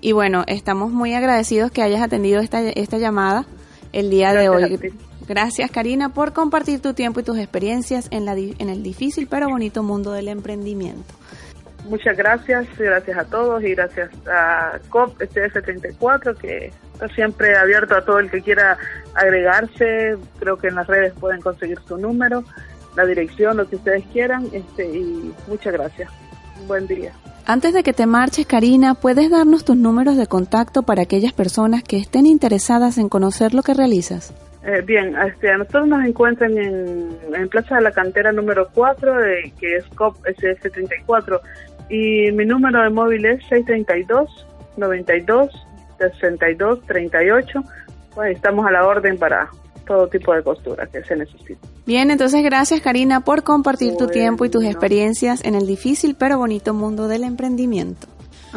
Y 0.00 0.12
bueno, 0.12 0.44
estamos 0.46 0.92
muy 0.92 1.14
agradecidos 1.14 1.70
que 1.70 1.82
hayas 1.82 2.02
atendido 2.02 2.40
esta, 2.40 2.60
esta 2.60 2.98
llamada 2.98 3.46
el 3.92 4.10
día 4.10 4.32
de 4.34 4.48
Gracias 4.48 4.80
hoy. 4.80 4.92
Gracias, 5.26 5.70
Karina, 5.72 6.10
por 6.10 6.32
compartir 6.32 6.80
tu 6.80 6.94
tiempo 6.94 7.18
y 7.18 7.24
tus 7.24 7.38
experiencias 7.38 8.06
en, 8.12 8.24
la, 8.24 8.36
en 8.36 8.68
el 8.68 8.82
difícil 8.84 9.26
pero 9.26 9.48
bonito 9.48 9.82
mundo 9.82 10.12
del 10.12 10.28
emprendimiento. 10.28 11.14
Muchas 11.88 12.16
gracias, 12.16 12.66
gracias 12.76 13.16
a 13.16 13.24
todos 13.24 13.62
y 13.62 13.74
gracias 13.74 14.10
a 14.26 14.78
COP 14.88 15.18
SF34 15.20 16.36
que 16.36 16.72
está 16.92 17.08
siempre 17.08 17.56
abierto 17.56 17.94
a 17.94 18.04
todo 18.04 18.18
el 18.18 18.30
que 18.30 18.42
quiera 18.42 18.76
agregarse. 19.14 20.16
Creo 20.40 20.56
que 20.56 20.68
en 20.68 20.74
las 20.74 20.86
redes 20.86 21.12
pueden 21.20 21.40
conseguir 21.40 21.78
su 21.86 21.96
número, 21.96 22.42
la 22.96 23.06
dirección, 23.06 23.56
lo 23.56 23.68
que 23.68 23.76
ustedes 23.76 24.04
quieran. 24.12 24.48
Este, 24.52 24.84
y 24.84 25.32
muchas 25.46 25.72
gracias. 25.72 26.10
Un 26.60 26.68
buen 26.68 26.86
día. 26.88 27.12
Antes 27.44 27.72
de 27.72 27.84
que 27.84 27.92
te 27.92 28.06
marches, 28.06 28.46
Karina, 28.46 28.94
¿puedes 28.94 29.30
darnos 29.30 29.64
tus 29.64 29.76
números 29.76 30.16
de 30.16 30.26
contacto 30.26 30.82
para 30.82 31.02
aquellas 31.02 31.32
personas 31.32 31.84
que 31.84 31.98
estén 31.98 32.26
interesadas 32.26 32.98
en 32.98 33.08
conocer 33.08 33.54
lo 33.54 33.62
que 33.62 33.74
realizas? 33.74 34.34
Eh, 34.64 34.82
bien, 34.84 35.14
este, 35.16 35.52
a 35.52 35.58
nosotros 35.58 35.86
nos 35.86 36.04
encuentran 36.04 36.58
en, 36.58 37.16
en 37.32 37.48
Plaza 37.48 37.76
de 37.76 37.82
la 37.82 37.92
Cantera 37.92 38.32
número 38.32 38.68
4, 38.74 39.14
de, 39.18 39.52
que 39.60 39.76
es 39.76 39.84
COP 39.94 40.16
SF34, 40.24 41.40
y 41.88 42.30
mi 42.32 42.44
número 42.44 42.82
de 42.82 42.90
móvil 42.90 43.24
es 43.26 43.44
632 43.48 44.46
92 44.76 45.50
62 45.98 46.82
38. 46.86 47.62
Bueno, 48.14 48.32
estamos 48.32 48.66
a 48.66 48.70
la 48.70 48.86
orden 48.86 49.18
para 49.18 49.48
todo 49.86 50.08
tipo 50.08 50.34
de 50.34 50.42
costura 50.42 50.86
que 50.86 51.02
se 51.04 51.16
necesite. 51.16 51.58
Bien, 51.86 52.10
entonces 52.10 52.42
gracias 52.42 52.80
Karina 52.80 53.20
por 53.20 53.44
compartir 53.44 53.96
tu 53.96 54.08
tiempo 54.08 54.44
y 54.44 54.50
tus 54.50 54.64
experiencias 54.64 55.44
en 55.44 55.54
el 55.54 55.66
difícil 55.66 56.16
pero 56.18 56.38
bonito 56.38 56.74
mundo 56.74 57.08
del 57.08 57.24
emprendimiento. 57.24 58.08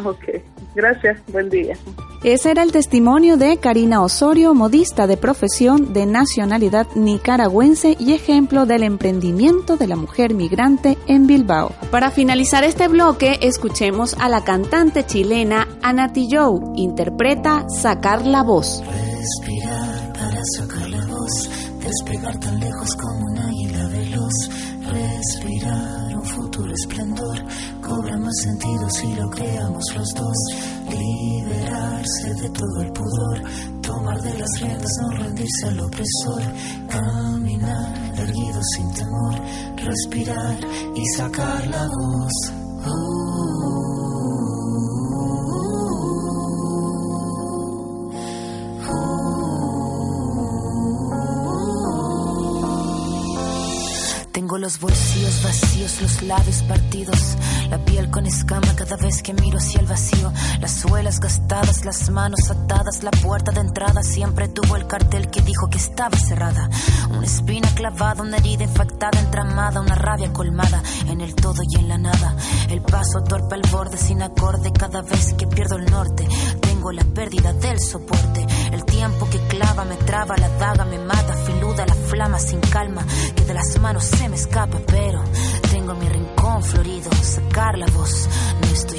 Ok, 0.04 0.42
gracias, 0.74 1.20
buen 1.28 1.48
día. 1.48 1.76
Ese 2.22 2.50
era 2.50 2.62
el 2.62 2.70
testimonio 2.70 3.38
de 3.38 3.56
Karina 3.56 4.02
Osorio, 4.02 4.52
modista 4.52 5.06
de 5.06 5.16
profesión 5.16 5.94
de 5.94 6.04
nacionalidad 6.04 6.86
nicaragüense 6.94 7.96
y 7.98 8.12
ejemplo 8.12 8.66
del 8.66 8.82
emprendimiento 8.82 9.78
de 9.78 9.86
la 9.86 9.96
mujer 9.96 10.34
migrante 10.34 10.98
en 11.06 11.26
Bilbao. 11.26 11.72
Para 11.90 12.10
finalizar 12.10 12.62
este 12.62 12.88
bloque, 12.88 13.38
escuchemos 13.40 14.14
a 14.20 14.28
la 14.28 14.44
cantante 14.44 15.06
chilena 15.06 15.66
Ana 15.80 16.12
Tillou, 16.12 16.74
interpreta 16.76 17.64
Sacar 17.70 18.26
la 18.26 18.42
voz. 18.42 18.82
Respirar 18.84 20.12
para 20.12 20.42
sacar 20.58 20.90
la 20.90 21.06
voz, 21.06 21.48
despegar 21.82 22.38
tan 22.38 22.60
lejos 22.60 22.96
como 22.96 23.30
un 23.30 23.38
águila 23.38 23.88
veloz. 23.88 24.50
Respirar 24.92 26.18
un 26.18 26.24
futuro 26.24 26.74
esplendor, 26.74 27.38
cobra 27.80 28.18
más 28.18 28.36
sentido 28.42 28.90
si 28.90 29.14
lo 29.14 29.30
creamos 29.30 29.84
los 29.96 30.14
dos. 30.14 30.79
Liberarse 30.90 32.34
de 32.34 32.50
todo 32.50 32.82
el 32.82 32.92
pudor, 32.92 33.42
tomar 33.80 34.20
de 34.22 34.38
las 34.38 34.48
riendas, 34.60 34.90
no 35.02 35.16
rendirse 35.16 35.66
al 35.68 35.80
opresor. 35.80 36.42
Caminar 36.88 38.12
erguido 38.16 38.60
sin 38.76 38.92
temor, 38.92 39.34
respirar 39.76 40.58
y 40.94 41.06
sacar 41.16 41.66
la 41.68 41.86
voz. 41.86 42.60
Tengo 42.84 44.09
los 54.70 54.78
bolsillos 54.78 55.42
vacíos, 55.42 56.00
los 56.00 56.22
labios 56.22 56.62
partidos, 56.62 57.36
la 57.70 57.84
piel 57.84 58.08
con 58.08 58.24
escama 58.24 58.72
cada 58.76 58.96
vez 58.96 59.20
que 59.20 59.34
miro 59.34 59.58
hacia 59.58 59.80
el 59.80 59.86
vacío, 59.86 60.32
las 60.60 60.70
suelas 60.70 61.18
gastadas, 61.18 61.84
las 61.84 62.08
manos 62.10 62.48
atadas, 62.48 63.02
la 63.02 63.10
puerta 63.10 63.50
de 63.50 63.62
entrada 63.62 64.04
siempre 64.04 64.46
tuvo 64.46 64.76
el 64.76 64.86
cartel 64.86 65.28
que 65.28 65.42
dijo 65.42 65.68
que 65.68 65.78
estaba 65.78 66.16
cerrada. 66.16 66.70
Una 67.10 67.26
espina 67.26 67.68
clavada, 67.74 68.22
una 68.22 68.36
herida 68.36 68.62
infectada, 68.62 69.18
entramada, 69.18 69.80
una 69.80 69.96
rabia 69.96 70.32
colmada 70.32 70.80
en 71.08 71.20
el 71.20 71.34
todo 71.34 71.62
y 71.68 71.76
en 71.76 71.88
la 71.88 71.98
nada. 71.98 72.36
El 72.68 72.82
paso 72.82 73.24
torpe 73.24 73.56
al 73.56 73.62
borde 73.72 73.96
sin 73.96 74.22
acorde 74.22 74.70
cada 74.72 75.02
vez 75.02 75.34
que 75.34 75.48
pierdo 75.48 75.76
el 75.78 75.90
norte. 75.90 76.28
Tengo 76.60 76.92
la 76.92 77.04
pérdida 77.04 77.52
del 77.54 77.80
soporte, 77.80 78.46
el 78.70 78.84
tiempo 78.84 79.28
que 79.28 79.38
clava 79.48 79.84
me 79.84 79.96
traba, 79.96 80.36
la 80.36 80.48
daga 80.48 80.84
me 80.84 80.98
mata, 80.98 81.34
filuda 81.44 81.84
la 81.86 81.94
flama 81.94 82.38
sin 82.38 82.60
calma, 82.60 83.04
que 83.34 83.44
de 83.44 83.54
las 83.54 83.78
manos 83.80 84.04
se 84.04 84.28
me 84.28 84.36
escapa, 84.36 84.59
pero 84.66 85.22
tengo 85.70 85.94
mi 85.94 86.08
rincón 86.08 86.62
florido, 86.62 87.10
sacar 87.22 87.78
la 87.78 87.86
voz, 87.86 88.28
no 88.60 88.66
estoy 88.68 88.98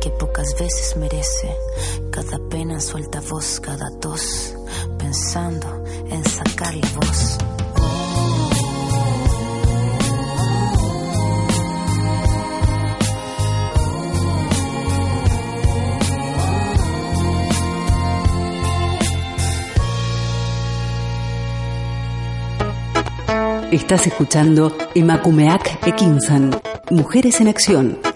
que 0.00 0.10
pocas 0.10 0.54
veces 0.58 0.96
merece. 0.96 1.54
Cada 2.10 2.38
pena 2.48 2.80
suelta 2.80 3.20
voz, 3.20 3.60
cada 3.60 3.90
tos, 4.00 4.54
pensando 4.98 5.84
en 6.10 6.24
sacar 6.24 6.74
la 6.74 6.88
voz. 6.94 7.38
Estás 23.70 24.06
escuchando 24.06 24.74
Emakumeak 24.94 25.86
Ekinsan, 25.86 26.58
Mujeres 26.90 27.40
en 27.42 27.48
Acción. 27.48 28.07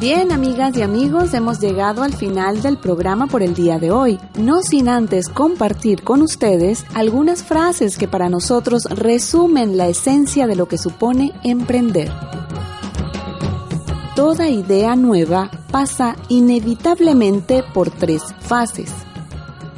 Bien, 0.00 0.32
amigas 0.32 0.74
y 0.78 0.82
amigos, 0.82 1.34
hemos 1.34 1.60
llegado 1.60 2.02
al 2.02 2.14
final 2.14 2.62
del 2.62 2.78
programa 2.78 3.26
por 3.26 3.42
el 3.42 3.52
día 3.52 3.78
de 3.78 3.90
hoy. 3.90 4.18
No 4.38 4.62
sin 4.62 4.88
antes 4.88 5.28
compartir 5.28 6.04
con 6.04 6.22
ustedes 6.22 6.86
algunas 6.94 7.42
frases 7.42 7.98
que 7.98 8.08
para 8.08 8.30
nosotros 8.30 8.84
resumen 8.84 9.76
la 9.76 9.88
esencia 9.88 10.46
de 10.46 10.56
lo 10.56 10.66
que 10.68 10.78
supone 10.78 11.34
emprender. 11.44 12.10
Toda 14.16 14.48
idea 14.48 14.96
nueva 14.96 15.50
pasa 15.70 16.16
inevitablemente 16.30 17.62
por 17.62 17.90
tres 17.90 18.22
fases. 18.40 18.90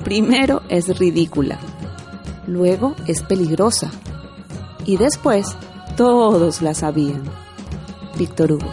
Primero 0.05 0.62
es 0.68 1.01
ridícula, 1.01 1.59
luego 2.47 2.95
es 3.09 3.23
peligrosa 3.23 3.91
y 4.87 4.99
después 4.99 5.57
todos 5.97 6.62
la 6.62 6.75
sabían. 6.75 7.25
Víctor 8.16 8.53
Hugo. 8.53 8.70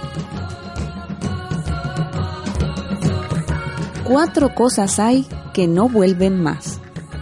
Cuatro 4.10 4.55
cosas 4.55 4.99
hay 4.99 5.28
que 5.53 5.68
no 5.68 5.88
vuelven 5.88 6.41
más. 6.41 6.80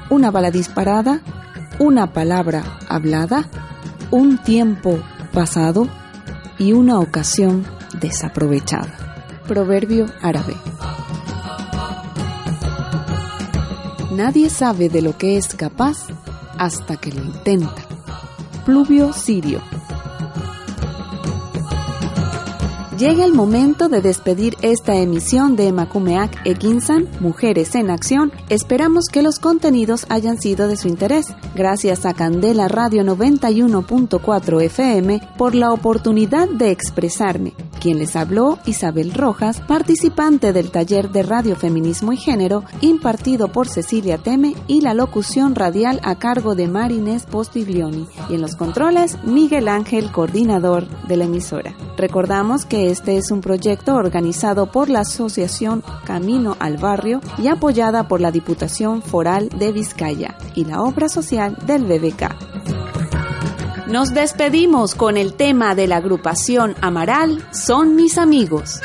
Una 0.09 0.31
bala 0.31 0.51
disparada, 0.51 1.19
una 1.79 2.13
palabra 2.13 2.63
hablada, 2.87 3.49
un 4.09 4.37
tiempo 4.37 4.97
pasado 5.33 5.89
y 6.57 6.71
una 6.71 7.01
ocasión 7.01 7.65
desaprovechada. 7.99 9.43
Proverbio 9.49 10.05
árabe. 10.21 10.55
Nadie 14.11 14.49
sabe 14.49 14.87
de 14.87 15.01
lo 15.01 15.17
que 15.17 15.35
es 15.35 15.55
capaz 15.55 16.07
hasta 16.57 16.95
que 16.95 17.11
lo 17.11 17.21
intenta. 17.21 17.81
Pluvio 18.65 19.11
sirio. 19.11 19.59
Llega 22.97 23.25
el 23.25 23.33
momento 23.33 23.89
de 23.89 24.01
despedir 24.01 24.55
esta 24.63 24.95
emisión 24.95 25.55
de 25.55 25.71
Macumeac 25.71 26.41
Ekinsan, 26.47 27.07
Mujeres 27.19 27.75
en 27.75 27.91
Acción. 27.91 28.31
Esperamos 28.49 29.05
que 29.11 29.21
los 29.21 29.37
contenidos 29.37 30.07
hayan 30.09 30.41
sido 30.41 30.67
de 30.67 30.77
su 30.77 30.87
interés. 30.87 31.27
Gracias 31.53 32.07
a 32.07 32.15
Candela 32.15 32.67
Radio 32.67 33.03
91.4 33.03 34.63
FM 34.63 35.21
por 35.37 35.53
la 35.53 35.73
oportunidad 35.73 36.49
de 36.49 36.71
expresarme. 36.71 37.53
Quien 37.79 37.99
les 37.99 38.15
habló, 38.15 38.57
Isabel 38.65 39.13
Rojas, 39.13 39.61
participante 39.61 40.53
del 40.53 40.71
taller 40.71 41.11
de 41.11 41.23
Radio 41.23 41.55
Feminismo 41.55 42.13
y 42.13 42.17
Género 42.17 42.63
impartido 42.81 43.49
por 43.49 43.67
Cecilia 43.67 44.17
Teme 44.17 44.55
y 44.67 44.81
la 44.81 44.93
locución 44.93 45.55
radial 45.55 45.99
a 46.03 46.15
cargo 46.15 46.55
de 46.55 46.67
Marinés 46.67 47.25
Postiglioni. 47.25 48.07
Y 48.29 48.35
en 48.35 48.41
los 48.41 48.55
controles, 48.55 49.17
Miguel 49.23 49.67
Ángel, 49.67 50.11
coordinador 50.11 50.87
de 51.07 51.17
la 51.17 51.25
emisora. 51.25 51.75
Recordamos 51.97 52.65
que 52.65 52.89
este 52.91 53.17
es 53.17 53.31
un 53.31 53.41
proyecto 53.41 53.95
organizado 53.95 54.71
por 54.71 54.89
la 54.89 55.01
Asociación 55.01 55.83
Camino 56.05 56.55
al 56.59 56.77
Barrio 56.77 57.21
y 57.37 57.47
apoyada 57.47 58.07
por 58.07 58.21
la 58.21 58.31
Diputación 58.31 59.01
Foral 59.01 59.49
de 59.49 59.71
Vizcaya 59.71 60.37
y 60.55 60.65
la 60.65 60.81
obra 60.81 61.09
social 61.09 61.57
del 61.65 61.85
BBK. 61.85 62.56
Nos 63.87 64.13
despedimos 64.13 64.95
con 64.95 65.15
el 65.15 65.33
tema 65.33 65.73
de 65.73 65.87
la 65.87 65.97
agrupación 65.97 66.75
Amaral, 66.81 67.41
Son 67.53 67.95
mis 67.95 68.17
amigos. 68.17 68.81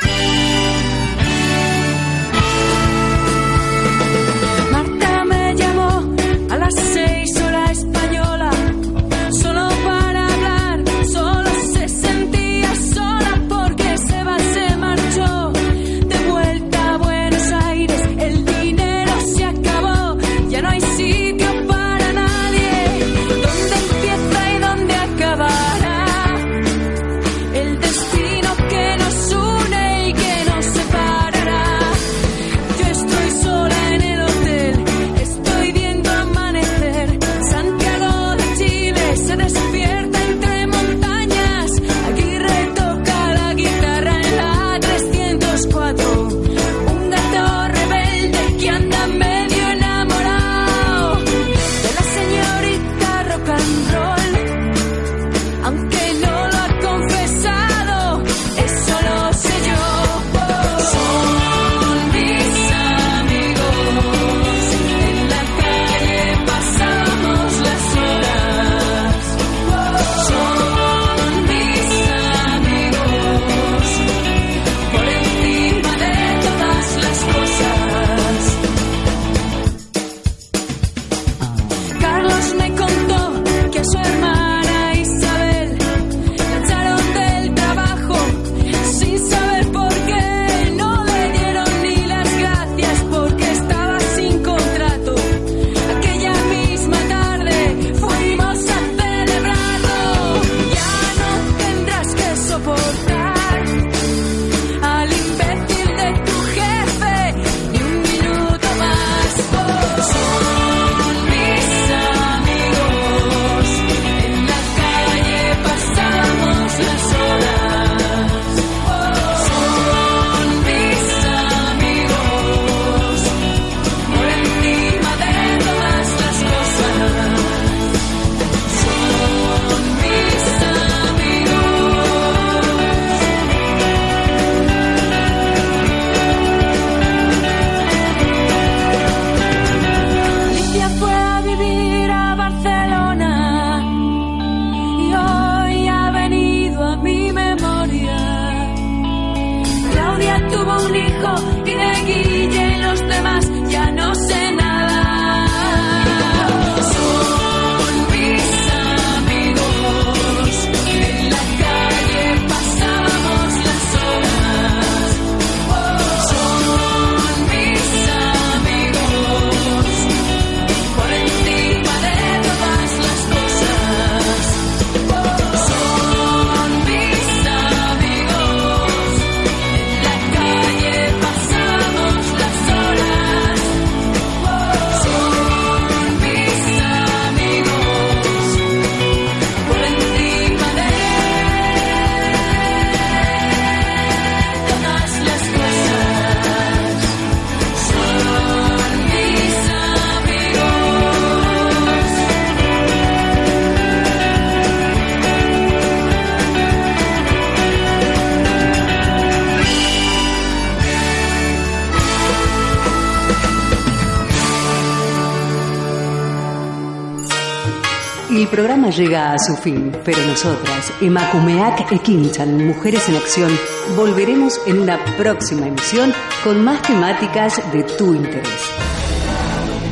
Llega 218.95 219.33
a 219.33 219.39
su 219.39 219.55
fin, 219.55 219.91
pero 220.03 220.19
nosotras, 220.27 220.91
Emakumeak 221.01 221.91
Ekinchan, 221.91 222.67
Mujeres 222.67 223.09
en 223.09 223.15
Acción, 223.15 223.51
volveremos 223.95 224.59
en 224.67 224.79
una 224.79 225.03
próxima 225.17 225.67
emisión 225.67 226.13
con 226.43 226.63
más 226.63 226.81
temáticas 226.83 227.59
de 227.71 227.83
tu 227.83 228.13
interés. 228.13 228.69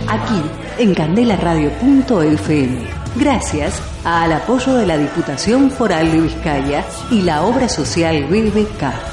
Aquí, 0.07 0.41
en 0.77 0.93
candelaradio.fm. 0.93 3.01
Gracias 3.15 3.81
al 4.03 4.33
apoyo 4.33 4.75
de 4.75 4.85
la 4.85 4.97
Diputación 4.97 5.71
Foral 5.71 6.11
de 6.11 6.21
Vizcaya 6.21 6.85
y 7.09 7.21
la 7.21 7.43
obra 7.43 7.67
social 7.67 8.25
BBK. 8.25 9.10